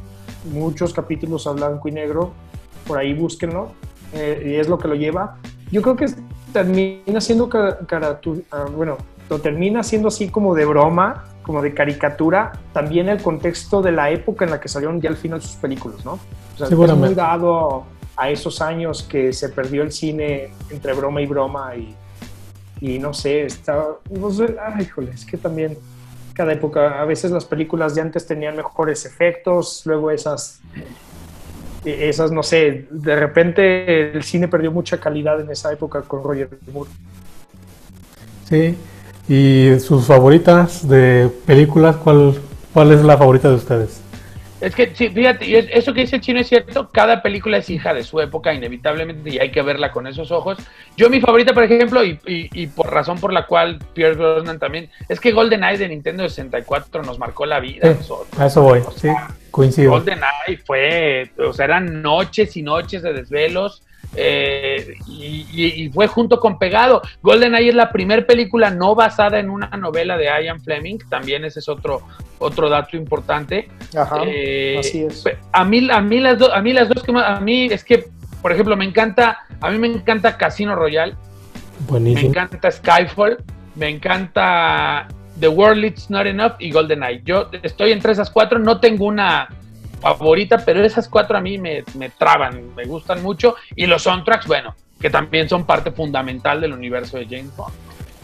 [0.52, 2.32] muchos capítulos a blanco y negro,
[2.86, 3.72] por ahí búsquenlo,
[4.12, 5.38] eh, y es lo que lo lleva.
[5.70, 6.06] Yo creo que
[6.52, 8.96] termina siendo, ah, bueno,
[9.28, 14.10] lo termina siendo así como de broma, como de caricatura, también el contexto de la
[14.10, 16.12] época en la que salieron ya al final sus películas, ¿no?
[16.12, 17.84] O sea, es muy dado
[18.16, 21.96] a esos años que se perdió el cine entre broma y broma y,
[22.80, 24.28] y no sé, está, no
[24.62, 25.76] ay, híjole, es que también
[26.32, 30.60] cada época, a veces las películas de antes tenían mejores efectos, luego esas,
[31.84, 36.48] esas, no sé, de repente el cine perdió mucha calidad en esa época con Roger
[36.72, 36.90] Moore.
[38.48, 38.76] Sí,
[39.28, 42.40] y sus favoritas de películas, ¿cuál,
[42.72, 44.00] cuál es la favorita de ustedes?
[44.60, 47.94] Es que, sí, fíjate, eso que dice el chino es cierto, cada película es hija
[47.94, 50.58] de su época, inevitablemente, y hay que verla con esos ojos.
[50.96, 54.90] Yo mi favorita, por ejemplo, y, y, por razón por la cual Pierre Brosnan también,
[55.08, 57.96] es que GoldenEye de Nintendo 64 nos marcó la vida.
[58.36, 59.08] a eso voy, sí,
[59.50, 59.92] coincido.
[59.92, 63.82] GoldenEye fue, o sea, eran noches y noches de desvelos,
[64.16, 67.02] eh, y, fue junto con Pegado.
[67.22, 71.60] GoldenEye es la primera película no basada en una novela de Ian Fleming, también ese
[71.60, 72.02] es otro,
[72.38, 73.68] otro dato importante.
[73.96, 75.24] Ajá, eh, así es.
[75.52, 78.06] A mí, a mí las dos, a mí las dos que a mí es que,
[78.42, 81.14] por ejemplo, me encanta, a mí me encanta Casino Royale,
[81.90, 83.38] me encanta Skyfall,
[83.76, 85.06] me encanta
[85.38, 87.22] The World It's Not Enough y GoldenEye.
[87.24, 89.48] Yo estoy entre esas cuatro, no tengo una
[90.00, 91.84] favorita, pero esas cuatro a mí me,
[92.18, 93.54] traban, me gustan mucho.
[93.76, 97.72] Y los soundtracks, bueno, que también son parte fundamental del universo de James Bond.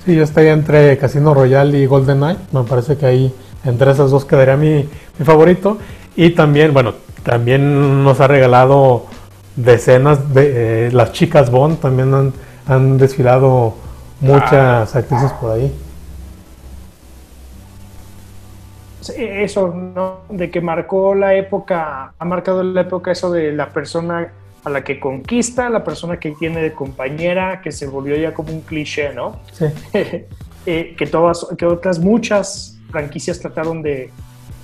[0.05, 2.39] Sí, yo estoy entre Casino Royale y GoldenEye.
[2.53, 4.89] Me parece que ahí entre esas dos quedaría mi,
[5.25, 5.79] favorito.
[6.15, 9.07] Y también, bueno, también nos ha regalado
[9.57, 11.81] decenas de eh, las chicas Bond.
[11.81, 12.33] También han,
[12.67, 13.75] han desfilado
[14.21, 14.99] muchas ah.
[14.99, 15.73] actrices por ahí.
[19.11, 20.21] Eso, ¿no?
[20.29, 24.33] De que marcó la época, ha marcado la época eso de la persona
[24.65, 28.53] a la que conquista, la persona que tiene de compañera, que se volvió ya como
[28.53, 29.41] un cliché, ¿no?
[29.53, 29.67] Sí.
[30.69, 34.11] Eh, que todas, que otras muchas franquicias trataron de,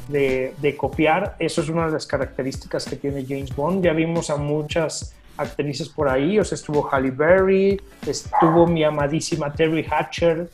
[0.09, 1.37] de, copiar.
[1.39, 3.85] Eso es una de las características que tiene James Bond.
[3.85, 9.53] Ya vimos a muchas actrices por ahí, o sea, estuvo Halle Berry, estuvo mi amadísima
[9.53, 10.51] Terry Hatcher,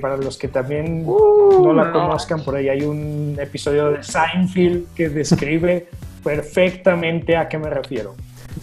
[0.00, 4.86] para los que también uh, no la conozcan, por ahí hay un episodio de Seinfeld
[4.94, 5.88] que describe
[6.24, 8.14] perfectamente a qué me refiero.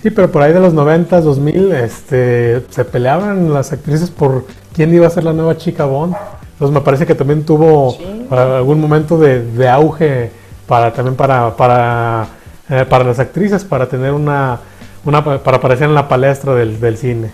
[0.01, 4.93] Sí, pero por ahí de los 90, 2000, este, se peleaban las actrices por quién
[4.93, 6.15] iba a ser la nueva chica Bond.
[6.53, 7.97] Entonces me parece que también tuvo
[8.29, 10.31] algún momento de, auge
[10.65, 12.27] para también para para,
[12.69, 14.59] eh, para las actrices, para tener una,
[15.03, 17.31] una para aparecer en la palestra del, del cine.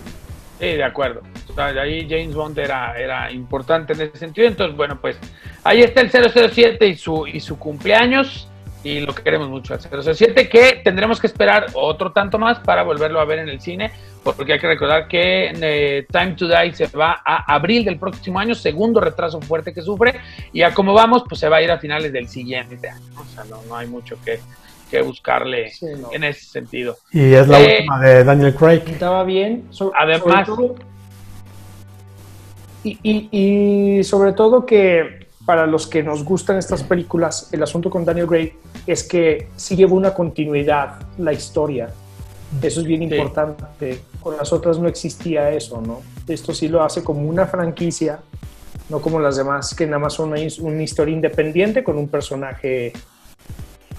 [0.58, 1.22] Sí, de acuerdo.
[1.56, 4.48] ahí James Bond era, era importante en ese sentido.
[4.48, 5.16] Entonces, bueno, pues
[5.62, 8.48] ahí está el 007 y su, y su cumpleaños.
[8.84, 12.84] Y lo que queremos mucho al 007, que tendremos que esperar otro tanto más para
[12.84, 13.90] volverlo a ver en el cine,
[14.22, 18.38] porque hay que recordar que eh, Time to Die se va a abril del próximo
[18.38, 20.20] año, segundo retraso fuerte que sufre,
[20.52, 23.04] y a como vamos, pues se va a ir a finales del siguiente año.
[23.16, 24.38] O sea, no, no hay mucho que,
[24.90, 25.72] que buscarle
[26.12, 26.96] en ese sentido.
[27.12, 28.82] Y es la eh, última de Daniel Craig.
[28.86, 29.68] Estaba bien.
[29.98, 30.48] Además.
[32.84, 38.26] y, sobre todo que para los que nos gustan estas películas, el asunto con Daniel
[38.26, 38.52] Craig
[38.86, 41.88] es que sí lleva una continuidad la historia.
[42.62, 44.02] Eso es bien importante.
[44.20, 46.00] Con las otras no existía eso, ¿no?
[46.26, 48.20] Esto sí lo hace como una franquicia,
[48.88, 52.92] no como las demás, que nada más son una, una historia independiente con un personaje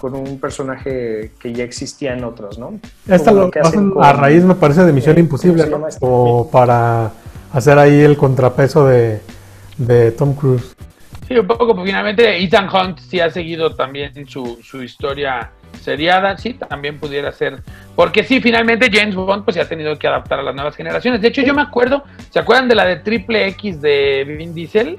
[0.00, 2.80] con un personaje que ya existía en otros, ¿no?
[3.06, 3.50] Esta lo,
[4.00, 5.86] a raíz, me parece, de Misión Imposible, ¿no?
[5.86, 7.12] Este o para
[7.52, 9.20] hacer ahí el contrapeso de,
[10.16, 10.74] Tom Cruise.
[11.28, 16.36] Sí, un poco, porque finalmente Ethan Hunt sí ha seguido también su, su historia seriada,
[16.38, 17.62] sí, también pudiera ser.
[17.94, 21.20] Porque sí, finalmente James Bond pues se ha tenido que adaptar a las nuevas generaciones.
[21.20, 24.98] De hecho, yo me acuerdo, ¿se acuerdan de la de Triple X de Vin Diesel?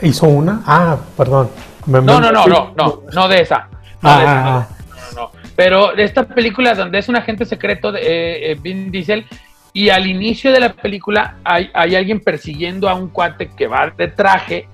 [0.00, 0.62] ¿Hizo una?
[0.66, 1.50] Ah, perdón.
[1.86, 3.68] no, no, no, no, no, no de esa.
[4.02, 4.68] Ah, ah, ah.
[5.14, 9.26] no, Pero esta película donde es un agente secreto de eh, eh, Vin Diesel
[9.72, 14.08] y al inicio de la película hay, alguien persiguiendo a un cuate que va de
[14.08, 14.68] traje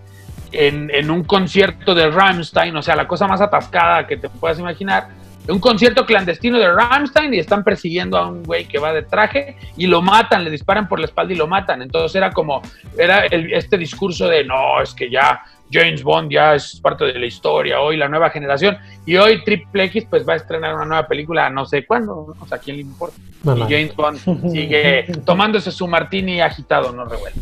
[0.50, 5.08] en, un concierto de Rammstein, o sea, la cosa más atascada que te puedas imaginar.
[5.46, 9.56] un concierto clandestino de Rammstein y están persiguiendo a un güey que va de traje
[9.76, 11.82] y lo matan, le disparan por la espalda y lo matan.
[11.82, 12.60] Entonces era como,
[12.96, 17.26] era este discurso de, no, es que ya James Bond ya es parte de la
[17.26, 21.06] historia, hoy la nueva generación, y hoy Triple X pues va a estrenar una nueva
[21.06, 23.16] película no sé cuándo, o sea, ¿a quién le importa?
[23.44, 27.40] y James Bond sigue tomándose su martini agitado, no revuelto.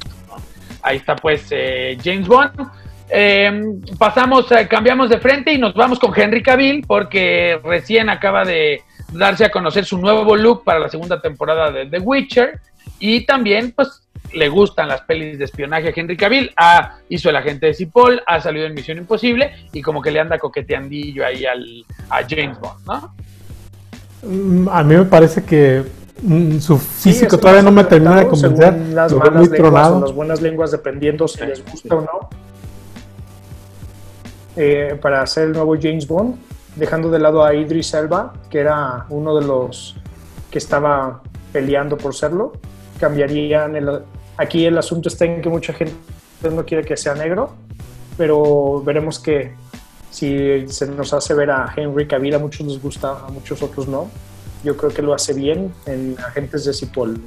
[0.82, 2.52] Ahí está pues eh, James Bond.
[3.08, 3.62] Eh,
[3.98, 8.82] pasamos, eh, cambiamos de frente y nos vamos con Henry Cavill porque recién acaba de
[9.12, 12.60] darse a conocer su nuevo look para la segunda temporada de The Witcher
[12.98, 17.36] y también pues le gustan las pelis de espionaje a Henry Cavill, ha, hizo el
[17.36, 21.44] agente de Cipoll, ha salido en Misión Imposible y como que le anda coqueteandillo ahí
[21.46, 23.14] al, a James Bond, ¿no?
[24.22, 25.84] Mm, a mí me parece que
[26.22, 28.76] mm, su físico todavía no me termina de convencer.
[28.92, 32.30] Las malas lenguas o las buenas lenguas, dependiendo si les gusta o no.
[34.56, 36.36] Eh, para hacer el nuevo James Bond,
[36.76, 39.96] dejando de lado a Idris Elba, que era uno de los
[40.50, 41.20] que estaba
[41.52, 42.54] peleando por serlo,
[42.98, 44.00] cambiarían el,
[44.36, 45.94] aquí el asunto está en que mucha gente
[46.42, 47.54] no quiere que sea negro,
[48.16, 49.52] pero veremos que
[50.10, 53.86] si se nos hace ver a Henry Cavill, a muchos les gusta, a muchos otros
[53.86, 54.10] no.
[54.64, 57.20] Yo creo que lo hace bien en Agentes de Cipoll.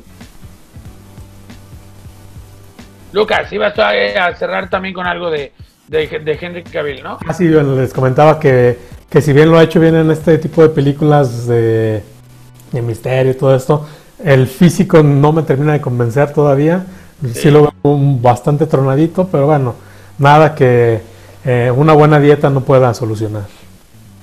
[3.11, 5.51] Lucas, ibas a cerrar también con algo de,
[5.87, 7.17] de, Henry Cavill, ¿no?
[7.27, 8.77] Ah, sí, les comentaba que,
[9.09, 12.03] que, si bien lo ha hecho bien en este tipo de películas de,
[12.71, 13.87] de misterio y todo esto,
[14.23, 16.85] el físico no me termina de convencer todavía.
[17.33, 19.75] Sí, lo veo bastante tronadito, pero bueno,
[20.17, 21.01] nada que
[21.45, 23.43] eh, una buena dieta no pueda solucionar.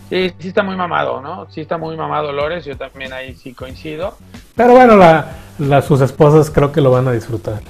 [0.09, 1.51] Sí, sí está muy mamado, ¿no?
[1.51, 4.17] Sí está muy mamado Lores, yo también ahí sí coincido.
[4.55, 7.61] Pero bueno, la, sus esposas creo que lo van a disfrutar.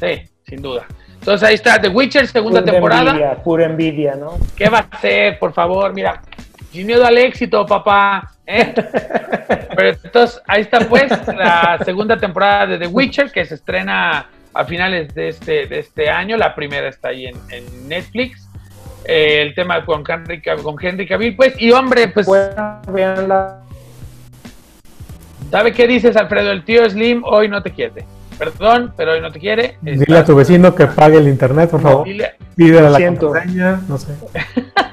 [0.00, 0.86] Sí, sin duda.
[1.14, 3.10] Entonces ahí está The Witcher, segunda temporada.
[3.10, 4.38] Envidia, pura envidia, ¿no?
[4.56, 5.92] ¿Qué va a hacer, por favor?
[5.94, 6.20] Mira,
[6.72, 8.32] sin miedo al éxito, papá.
[8.46, 8.74] ¿eh?
[9.76, 14.64] Pero entonces ahí está pues la segunda temporada de The Witcher que se estrena a
[14.64, 16.36] finales de este, de este año.
[16.36, 18.48] La primera está ahí en, Netflix.
[19.04, 22.26] Eh, el tema con Henry, con Henry Cavill, pues, y hombre, pues.
[22.88, 23.62] veanla.
[25.50, 26.50] ¿Sabe qué dices, Alfredo?
[26.52, 28.04] El tío Slim hoy no te quiere.
[28.38, 29.78] Perdón, pero hoy no te quiere.
[29.80, 32.06] Dile a tu vecino que pague el internet, por favor.
[32.54, 34.12] Pídele la contraseña, no sé.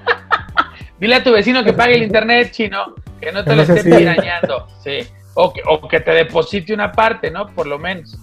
[0.99, 4.67] Dile a tu vecino que pague el internet, chino, que no te lo esté pirañando,
[4.83, 4.99] sí.
[5.33, 7.47] O que, o que te deposite una parte, ¿no?
[7.47, 8.17] Por lo menos.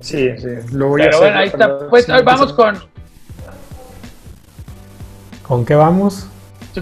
[0.00, 1.88] Sí, sí, lo voy Pero a bueno, ahí está.
[1.88, 2.78] Pues hoy vamos con.
[5.42, 6.28] ¿Con qué vamos?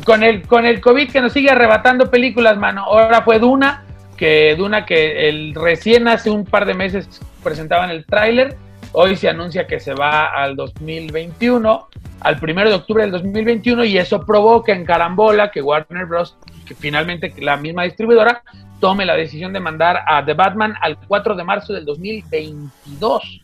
[0.04, 2.84] Con el, con el COVID que nos sigue arrebatando películas, mano.
[2.84, 3.84] Ahora fue Duna,
[4.16, 7.08] que Duna que el, recién hace un par de meses
[7.42, 8.56] presentaban el tráiler.
[8.92, 11.88] Hoy se anuncia que se va al 2021
[12.20, 16.36] al primero de octubre del 2021 y eso provoca en carambola que Warner Bros.,
[16.66, 18.42] que finalmente la misma distribuidora,
[18.80, 23.40] tome la decisión de mandar a The Batman al 4 de marzo del 2022.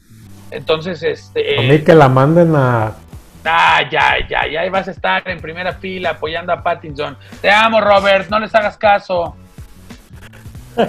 [0.51, 1.59] Entonces, este...
[1.59, 2.93] A mí que la manden a...
[3.45, 7.17] Ah, ya, ya, ya vas a estar en primera fila apoyando a Pattinson.
[7.41, 9.35] Te amo, Robert, no les hagas caso.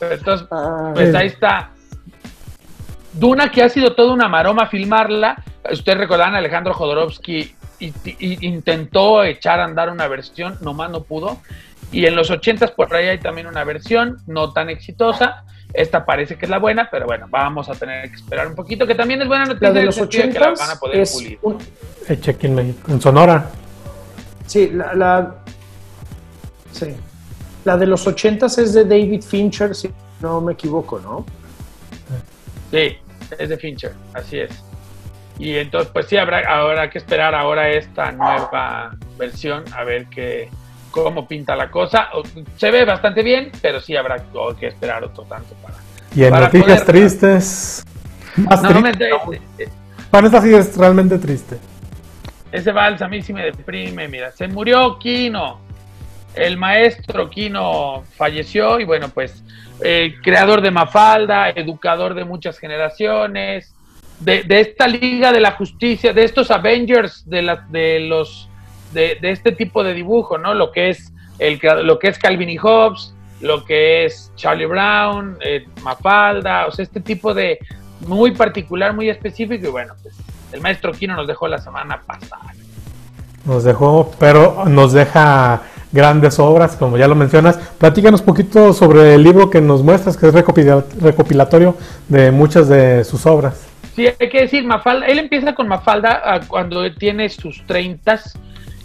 [0.00, 0.48] Entonces,
[0.94, 1.70] pues ahí está.
[3.18, 5.42] Duna, que ha sido toda una maroma filmarla,
[5.72, 7.54] Ustedes recordarán, Alejandro Jodorowsky
[8.20, 11.38] intentó echar a andar una versión, nomás no pudo.
[11.92, 15.44] Y en los 80 por ahí hay también una versión no tan exitosa.
[15.72, 18.86] Esta parece que es la buena, pero bueno, vamos a tener que esperar un poquito,
[18.86, 19.68] que también es buena noticia.
[19.68, 21.38] La de los 80 que la van a poder pulir.
[22.88, 23.50] en Sonora.
[24.46, 25.34] Sí, la,
[26.72, 26.94] sí.
[27.64, 29.90] La de los 80 es de David Fincher, si
[30.20, 31.26] no me equivoco, ¿no?
[32.70, 32.96] Sí,
[33.38, 34.50] es de Fincher, así es.
[35.38, 40.48] Y entonces, pues sí, habrá, habrá que esperar ahora esta nueva versión, a ver qué,
[40.90, 42.08] cómo pinta la cosa.
[42.56, 44.16] Se ve bastante bien, pero sí habrá
[44.58, 45.74] que esperar otro tanto para.
[46.14, 47.84] Y en noticias tristes.
[48.36, 49.10] Más no, triste,
[50.10, 51.58] Bueno, esta sí es realmente triste.
[52.52, 54.08] Ese vals a mí sí me deprime.
[54.08, 55.65] Mira, se murió Kino.
[56.36, 59.42] El maestro Kino falleció y bueno, pues
[59.82, 63.74] eh, creador de Mafalda, educador de muchas generaciones,
[64.20, 68.48] de, esta Liga de la Justicia, de estos Avengers, de, de los
[68.92, 70.54] de, este tipo de dibujo, ¿no?
[70.54, 75.36] Lo que es el lo que es Calvin y Hobbes, lo que es Charlie Brown,
[75.40, 77.58] eh, Mafalda, o sea, este tipo de
[78.06, 80.16] muy particular, muy específico, y bueno, pues
[80.52, 82.52] el maestro Kino nos dejó la semana pasada.
[83.44, 85.62] Nos dejó, pero nos deja
[85.96, 87.56] grandes obras, como ya lo mencionas.
[87.78, 91.74] Platícanos poquito sobre el libro que nos muestras, que es recopilatorio
[92.08, 93.66] de muchas de sus obras.
[93.96, 98.38] Sí, hay que decir, Mafalda, él empieza con Mafalda ah, cuando tiene sus treintas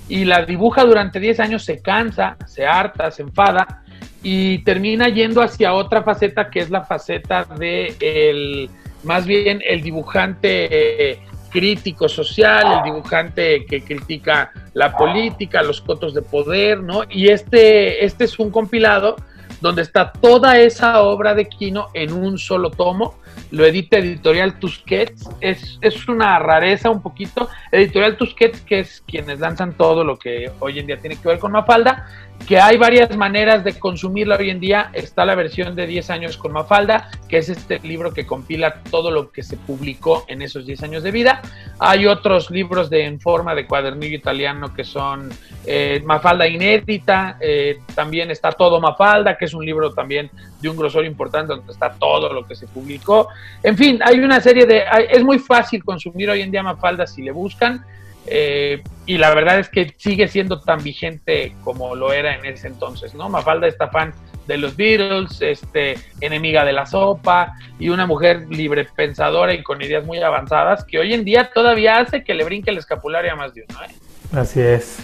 [0.08, 3.84] y la dibuja durante 10 años, se cansa, se harta, se enfada
[4.24, 8.70] y termina yendo hacia otra faceta que es la faceta de el,
[9.04, 11.20] más bien el dibujante
[11.52, 17.04] crítico social, el dibujante que critica la política, los cotos de poder, ¿no?
[17.10, 19.18] Y este, este es un compilado
[19.60, 23.20] donde está toda esa obra de Kino en un solo tomo.
[23.52, 25.30] Lo edita Editorial Tusquets.
[25.42, 27.50] Es, es una rareza un poquito.
[27.72, 31.40] Editorial Tusquets, que es quienes lanzan todo lo que hoy en día tiene que ver
[31.40, 32.08] con Mafalda,
[32.48, 34.90] que hay varias maneras de consumirla hoy en día.
[34.94, 39.12] Está la versión de 10 años con Mafalda, que es este libro que compila todo
[39.12, 41.42] lo que se publicó en esos 10 años de vida.
[41.80, 45.30] Hay otros libros de, en forma de cuadernillo italiano que son
[45.66, 47.38] eh, Mafalda inédita.
[47.40, 50.30] Eh, también está Todo Mafalda, que es un libro también
[50.62, 53.21] de un grosor importante donde está todo lo que se publicó.
[53.64, 54.84] En fin, hay una serie de...
[55.10, 57.84] es muy fácil consumir hoy en día Mafalda si le buscan.
[58.28, 62.68] Eh, y la verdad es que sigue siendo tan vigente como lo era en ese
[62.68, 63.30] entonces, ¿no?
[63.30, 64.14] Mafalda está fan
[64.48, 69.82] de los Beatles, este, enemiga de la sopa y una mujer libre pensadora y con
[69.82, 73.36] ideas muy avanzadas que hoy en día todavía hace que le brinque el escapulario a
[73.36, 73.80] más de uno.
[73.84, 73.90] ¿eh?
[74.34, 74.98] Así es.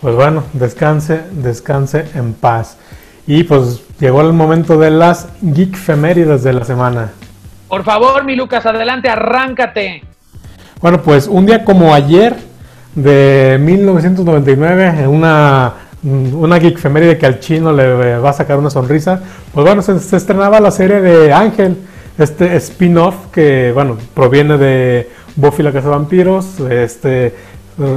[0.00, 2.78] Pues bueno, descanse, descanse en paz.
[3.26, 7.12] Y pues llegó el momento de las geek femérides de la semana.
[7.70, 10.02] Por favor, mi Lucas, adelante, arráncate.
[10.80, 12.34] Bueno, pues un día como ayer,
[12.96, 19.22] de 1999, una, una geek de que al chino le va a sacar una sonrisa.
[19.54, 21.76] Pues bueno, se, estrenaba la serie de Ángel,
[22.18, 27.36] este spin-off que, bueno, proviene de Buffy la Casa de Vampiros, este,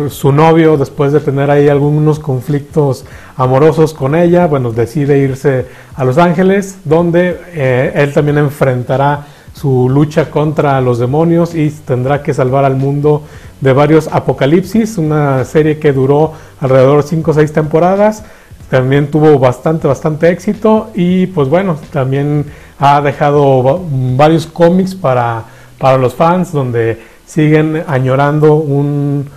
[0.10, 3.06] su novio, después de tener ahí algunos conflictos
[3.38, 5.66] amorosos con ella, bueno, decide irse
[5.96, 12.24] a Los Ángeles, donde eh, él también enfrentará su lucha contra los demonios y tendrá
[12.24, 13.24] que salvar al mundo
[13.62, 18.24] de varios apocalipsis, una serie que duró alrededor de 5 o 6 temporadas,
[18.70, 22.46] también tuvo bastante, bastante éxito y pues bueno, también
[22.80, 23.82] ha dejado
[24.18, 25.44] varios cómics para,
[25.78, 29.30] para los fans donde siguen añorando un,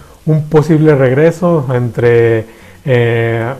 [0.50, 2.46] posible regreso entre
[2.84, 3.52] eh,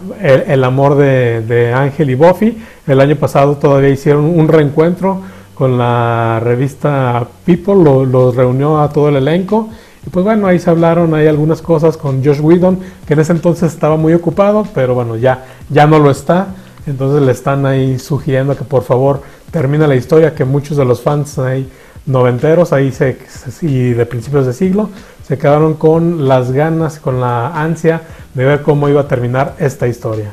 [0.49, 2.59] el, amor de, de Ángel y Buffy.
[2.89, 5.23] El año pasado todavía hicieron un reencuentro
[5.57, 9.71] con la revista People, los reunió a todo el elenco
[10.07, 13.33] y pues bueno, ahí se hablaron, hay algunas cosas con Josh Whedon, que en ese
[13.33, 16.47] entonces estaba muy ocupado, pero bueno, ya, ya no lo está.
[16.87, 21.03] Entonces le están ahí sugiriendo que por favor termine la historia, que muchos de los
[21.03, 21.69] fans ahí
[22.07, 23.19] noventeros ahí se,
[23.63, 24.91] y de principios de siglo
[25.25, 28.03] se quedaron con las ganas, con la ansia
[28.35, 30.33] de ver cómo iba a terminar esta historia.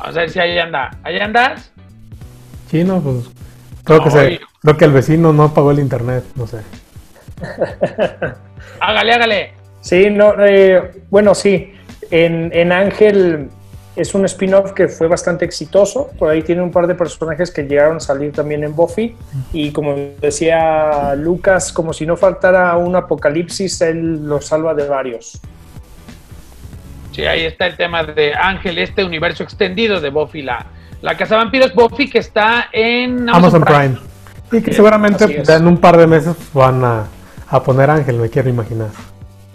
[0.00, 0.98] Vamos a ver si ahí anda.
[1.04, 1.73] ¿Ahí andas?
[2.74, 3.30] Chino, pues
[3.84, 6.58] Creo que, creo que el vecino no pagó el internet, no sé.
[8.80, 9.52] hágale, hágale.
[9.80, 11.72] Sí, no, eh, bueno, sí.
[12.10, 13.48] En, Ángel
[13.94, 16.10] es un spin-off que fue bastante exitoso.
[16.18, 19.14] Por ahí tiene un par de personajes que llegaron a salir también en Buffy.
[19.52, 25.40] Y como decía Lucas, como si no faltara un apocalipsis, él lo salva de varios.
[27.12, 30.66] Sí, ahí está el tema de Ángel, este universo extendido de Buffy, la,
[31.04, 33.98] la Casa de Vampiros Buffy que está en Amazon, Prime.
[34.50, 37.06] Y que seguramente en un par de meses van a,
[37.62, 38.88] poner Ángel, me quiero imaginar.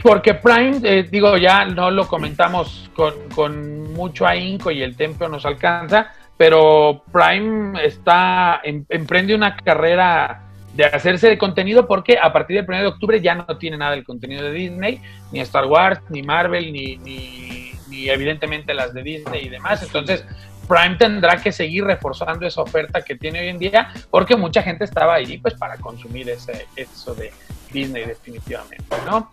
[0.04, 5.44] Porque Prime, eh, digo, ya no lo comentamos con, mucho ahínco y el templo nos
[5.44, 10.44] alcanza, pero Prime está em, emprende una carrera
[10.76, 13.92] de hacerse de contenido porque a partir del 1 de octubre ya no tiene nada
[13.92, 19.02] del contenido de Disney, ni Star Wars, ni Marvel, ni, ni, ni evidentemente las de
[19.02, 19.82] Disney y demás.
[19.82, 20.24] Entonces,
[20.70, 24.86] Prime tendrá que seguir reforzando esa oferta que tiene hoy en día, porque mucha gente
[24.86, 27.34] estaba ahí pues para consumir ese, eso de
[27.72, 29.32] Disney definitivamente, ¿no?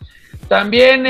[0.48, 1.04] También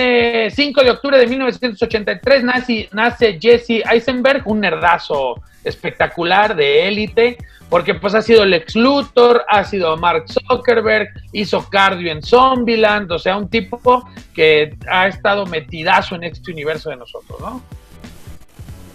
[0.50, 7.36] 5 eh, de octubre de 1983 nace, nace Jesse Eisenberg, un nerdazo espectacular de élite,
[7.68, 13.18] porque pues ha sido Lex Luthor, ha sido Mark Zuckerberg, hizo cardio en Zombieland, o
[13.18, 17.62] sea, un tipo que ha estado metidazo en este universo de nosotros, ¿no?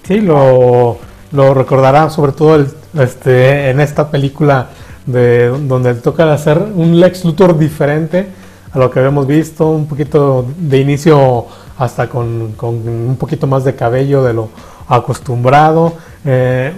[0.03, 0.99] Sí, lo,
[1.32, 2.65] lo recordará sobre todo
[2.99, 4.69] este, en esta película
[5.05, 8.27] de, donde toca hacer un Lex Luthor diferente
[8.73, 11.45] a lo que habíamos visto, un poquito de inicio
[11.77, 14.49] hasta con, un poquito más de cabello de lo
[14.88, 15.93] acostumbrado.
[16.23, 16.71] Eh,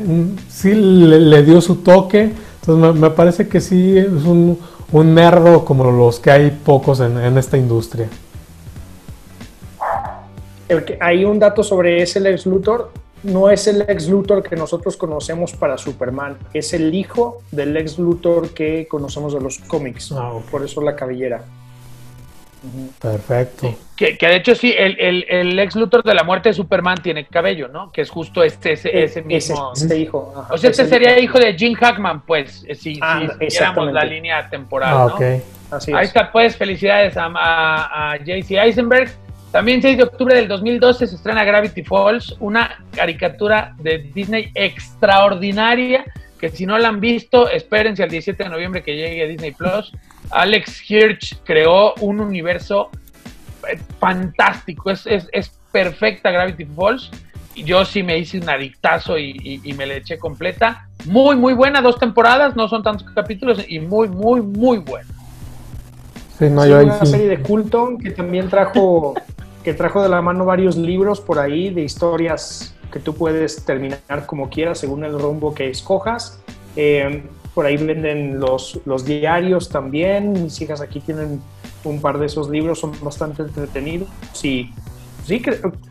[0.49, 2.31] sí le, dio su toque,
[2.61, 4.57] entonces me, parece que sí es un,
[4.91, 8.07] un, nerdo como los que hay pocos en, en esta industria.
[10.99, 12.89] Hay un dato sobre ese Lex Luthor
[13.23, 17.97] no es el ex Luthor que nosotros conocemos para Superman, es el hijo del ex
[17.97, 20.11] Luthor que conocemos de los cómics.
[20.11, 21.43] Ah, Por eso la cabellera.
[23.01, 23.75] Perfecto.
[23.95, 27.25] Que, de hecho sí, el, el, el, ex Luthor de la muerte de Superman tiene
[27.25, 27.91] cabello, ¿no?
[27.91, 29.73] Que es justo este, ese, ese mismo.
[29.75, 30.33] Ese, hijo.
[30.49, 33.59] o sea, este sería hijo de Jim Hackman, pues, eh, si, ah, si
[33.91, 35.97] la línea temporal, ah, ¿no?
[35.97, 39.11] Ahí está, pues, felicidades a, a, a JC Eisenberg.
[39.53, 46.05] También 6 de octubre del 2012 se estrena Gravity Falls, una caricatura de Disney extraordinaria
[46.39, 49.51] que si no la han visto, espérense al 17 de noviembre que llegue a Disney
[49.51, 49.93] Plus.
[50.31, 52.89] Alex Hirsch creó un universo
[53.71, 55.05] eh, fantástico, es,
[55.71, 57.11] perfecta Gravity Falls.
[57.55, 60.89] Yo sí me hice un adictazo y, me la eché completa.
[61.05, 65.09] Muy, muy buena, dos temporadas, no son tantos capítulos y muy, muy, muy buena.
[66.43, 69.13] Sí, no, hay una serie de culto que también trajo,
[69.63, 74.25] que trajo de la mano varios libros por ahí de historias que tú puedes terminar
[74.27, 76.39] como quieras según el rumbo que escojas.
[76.75, 77.23] Eh,
[77.53, 80.33] por ahí venden los, los diarios también.
[80.33, 81.41] Mis hijas aquí tienen
[81.83, 84.09] un par de esos libros, son bastante entretenidos.
[84.33, 84.71] Sí,
[85.25, 85.41] sí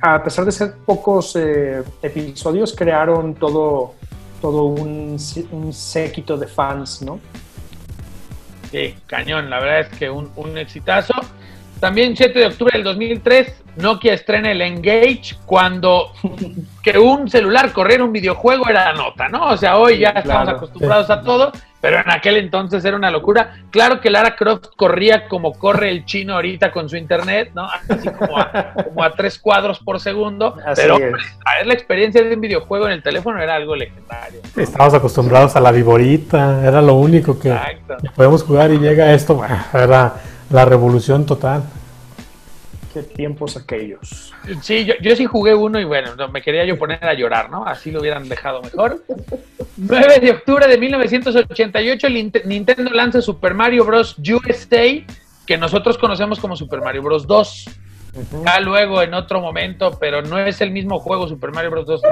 [0.01, 3.95] a pesar de ser pocos eh, episodios, crearon todo,
[4.41, 5.17] todo un,
[5.53, 7.21] un, séquito de fans, ¿no?
[8.73, 11.13] Sí, cañón, la verdad es que un, un exitazo.
[11.79, 16.13] También 7 de octubre del 2003, Nokia estrena el Engage cuando
[16.83, 19.51] que un celular corriera un videojuego era nota, ¿no?
[19.51, 21.53] O sea, hoy ya estamos acostumbrados a todo,
[21.83, 23.57] pero en aquel entonces era una locura.
[23.71, 27.67] Claro que Lara Croft corría como corre el chino ahorita con su internet, ¿no?
[27.89, 30.57] Así como a, tres cuadros por segundo.
[30.77, 34.41] pero traer la experiencia de un videojuego en el teléfono era algo legendario.
[34.57, 37.53] Estábamos acostumbrados a la viborita, era lo único que,
[38.01, 39.43] que podemos jugar y llega esto,
[39.75, 40.15] era
[40.51, 41.65] la revolución total.
[42.93, 44.35] Qué tiempos aquellos.
[44.61, 47.65] Sí, yo, sí jugué uno y bueno, me quería yo poner a llorar, ¿no?
[47.65, 49.03] Así lo hubieran dejado mejor.
[49.77, 52.09] 9 de octubre de 1988,
[52.45, 54.17] Nintendo lanza Super Mario Bros.
[54.19, 54.85] USA,
[55.47, 57.27] que nosotros conocemos como Super Mario Bros.
[57.27, 57.65] 2.
[58.45, 61.87] Ya luego en otro momento, pero no es el mismo juego Super Mario Bros.
[61.87, 62.03] 2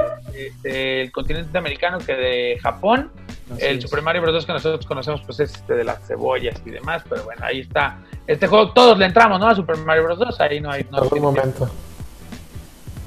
[0.63, 3.11] del continente americano que de Japón.
[3.59, 4.35] El Super Mario Bros.
[4.35, 7.61] 2 que nosotros conocemos pues es este de las cebollas y demás, pero bueno, ahí
[7.61, 7.99] está.
[8.27, 9.49] Este juego todos le entramos, ¿no?
[9.49, 10.19] A Super Mario Bros.
[10.19, 10.87] 2, ahí no hay...
[10.91, 11.69] No momento.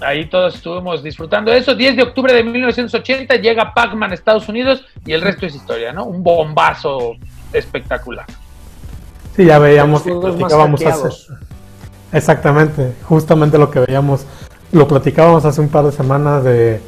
[0.02, 1.76] Ahí todos estuvimos disfrutando de eso.
[1.76, 5.94] 10 de octubre de 1980 llega Pac-Man a Estados Unidos y el resto es historia,
[5.94, 6.06] ¿no?
[6.06, 7.16] Un bombazo
[7.54, 8.26] espectacular.
[9.36, 11.34] Sí, ya veíamos que platicábamos hace,
[12.12, 14.26] Exactamente, justamente lo que veíamos,
[14.72, 16.80] lo platicábamos hace un par de semanas de,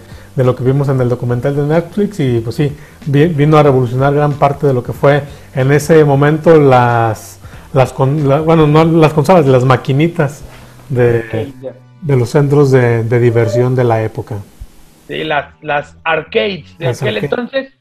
[0.43, 2.75] lo que vimos en el documental de Netflix y pues sí,
[3.05, 5.23] vino a revolucionar gran parte de lo que fue
[5.53, 7.39] en ese momento las,
[7.73, 10.43] las bueno, no las consolas, las maquinitas
[10.89, 11.53] de,
[12.01, 14.35] de los centros de, diversión de la época.
[15.07, 17.73] Sí, las, las arcades de aquel entonces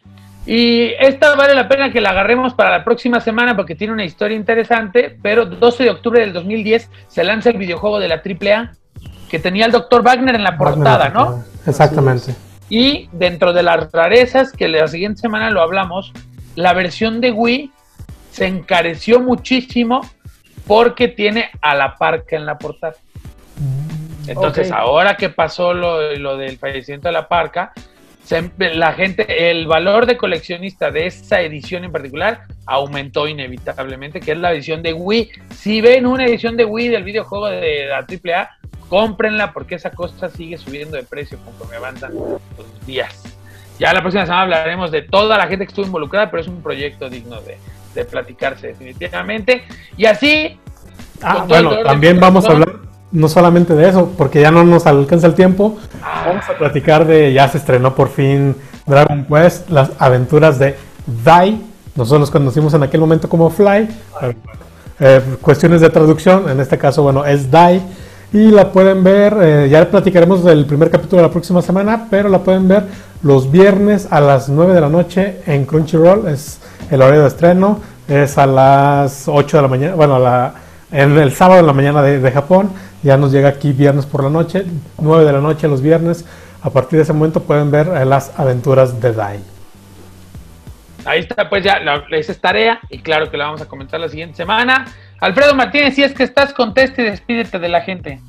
[0.47, 4.05] y esta vale la pena que la agarremos para la próxima semana porque tiene una
[4.05, 8.73] historia interesante, pero 12 de octubre del 2010 se lanza el videojuego de la AAA
[9.31, 10.03] que tenía el Dr.
[10.03, 11.43] Wagner en la portada, ¿no?
[11.67, 12.35] Exactamente.
[12.69, 16.13] Y dentro de las rarezas, que la siguiente semana lo hablamos,
[16.57, 17.71] la versión de Wii
[18.31, 20.01] se encareció muchísimo
[20.67, 22.95] porque tiene a la parca en la portada.
[24.27, 27.73] Entonces, ahora que pasó lo, lo del fallecimiento de la parca,
[28.59, 34.39] la gente, el valor de coleccionista de esa edición en particular aumentó inevitablemente, que es
[34.39, 35.31] la edición de Wii.
[35.51, 38.51] Si ven una edición de Wii del videojuego de la AAA,
[38.95, 43.13] cómprenla porque esa cosa sigue subiendo de precio conforme avanzan los días.
[43.77, 46.63] Ya la próxima semana hablaremos de toda la gente que estuvo involucrada, pero es un
[46.63, 47.59] proyecto digno de,
[47.93, 49.65] de platicarse definitivamente.
[49.97, 50.61] Y así...
[51.21, 52.77] Ah, bueno, también vamos a hablar
[53.11, 57.33] no solamente de eso, porque ya no nos alcanza el tiempo, vamos a platicar de,
[57.33, 58.55] ya se estrenó por fin
[58.87, 60.77] Dragon Quest, las aventuras de
[61.25, 61.61] Dai,
[61.97, 63.89] nosotros los conocimos en aquel momento como Fly,
[65.01, 67.83] eh, cuestiones de traducción, en este caso, bueno, es Dai,
[68.35, 72.29] y la pueden ver, eh, ya platicaremos del primer capítulo de la próxima semana, pero
[72.29, 72.83] la pueden ver
[73.23, 77.81] los viernes a las 9 de la noche en Crunchyroll, es el horario de estreno,
[78.09, 80.53] es a las 8 de la mañana, bueno, la,
[80.91, 82.73] en el sábado de la mañana de Japón,
[83.05, 84.65] ya nos llega aquí viernes por la noche,
[85.01, 86.25] 9 de la noche los viernes.
[86.61, 89.39] A partir de ese momento pueden ver eh, las aventuras de Dai.
[91.05, 91.75] Ahí está, pues ya,
[92.11, 94.87] esa es tarea y claro que la vamos a comentar la siguiente semana.
[95.21, 98.21] Alfredo Martínez, si es que estás, conteste y despídete de la gente.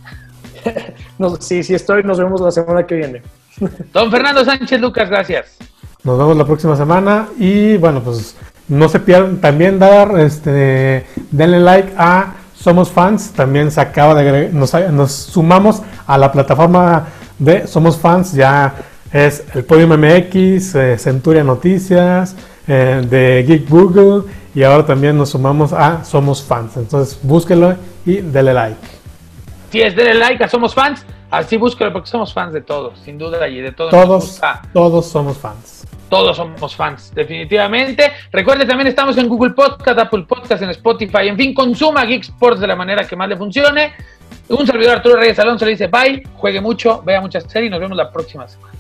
[1.18, 3.22] no, sí, sí estoy, nos vemos la semana que viene.
[3.94, 5.58] Don Fernando Sánchez Lucas, gracias.
[6.04, 8.36] Nos vemos la próxima semana y bueno, pues
[8.68, 14.50] no se pierdan también dar, este, denle like a somos Fans, también se acaba de
[14.50, 17.06] nos, nos sumamos a la plataforma
[17.38, 18.74] de Somos Fans, ya
[19.12, 22.36] es el Podium MX, eh, Centuria Noticias,
[22.68, 24.24] eh, de Geek Google
[24.56, 26.78] y ahora también nos sumamos a Somos Fans.
[26.78, 27.76] Entonces búsquelo
[28.06, 28.80] y dele like.
[29.70, 31.06] Si es, dele like a Somos Fans.
[31.32, 33.92] Así búsquelo porque somos fans de todos, sin duda, y de todos.
[33.92, 34.42] Todos,
[34.72, 35.86] todos somos fans.
[36.08, 38.12] Todos somos fans, definitivamente.
[38.32, 41.28] Recuerde, también estamos en Google Podcast, Apple Podcast, en Spotify.
[41.28, 43.92] En fin, consuma Geek Sports de la manera que más le funcione.
[44.48, 47.80] Un servidor Arturo Reyes Alonso le dice bye, juegue mucho, vea muchas series y nos
[47.80, 48.75] vemos la próxima semana.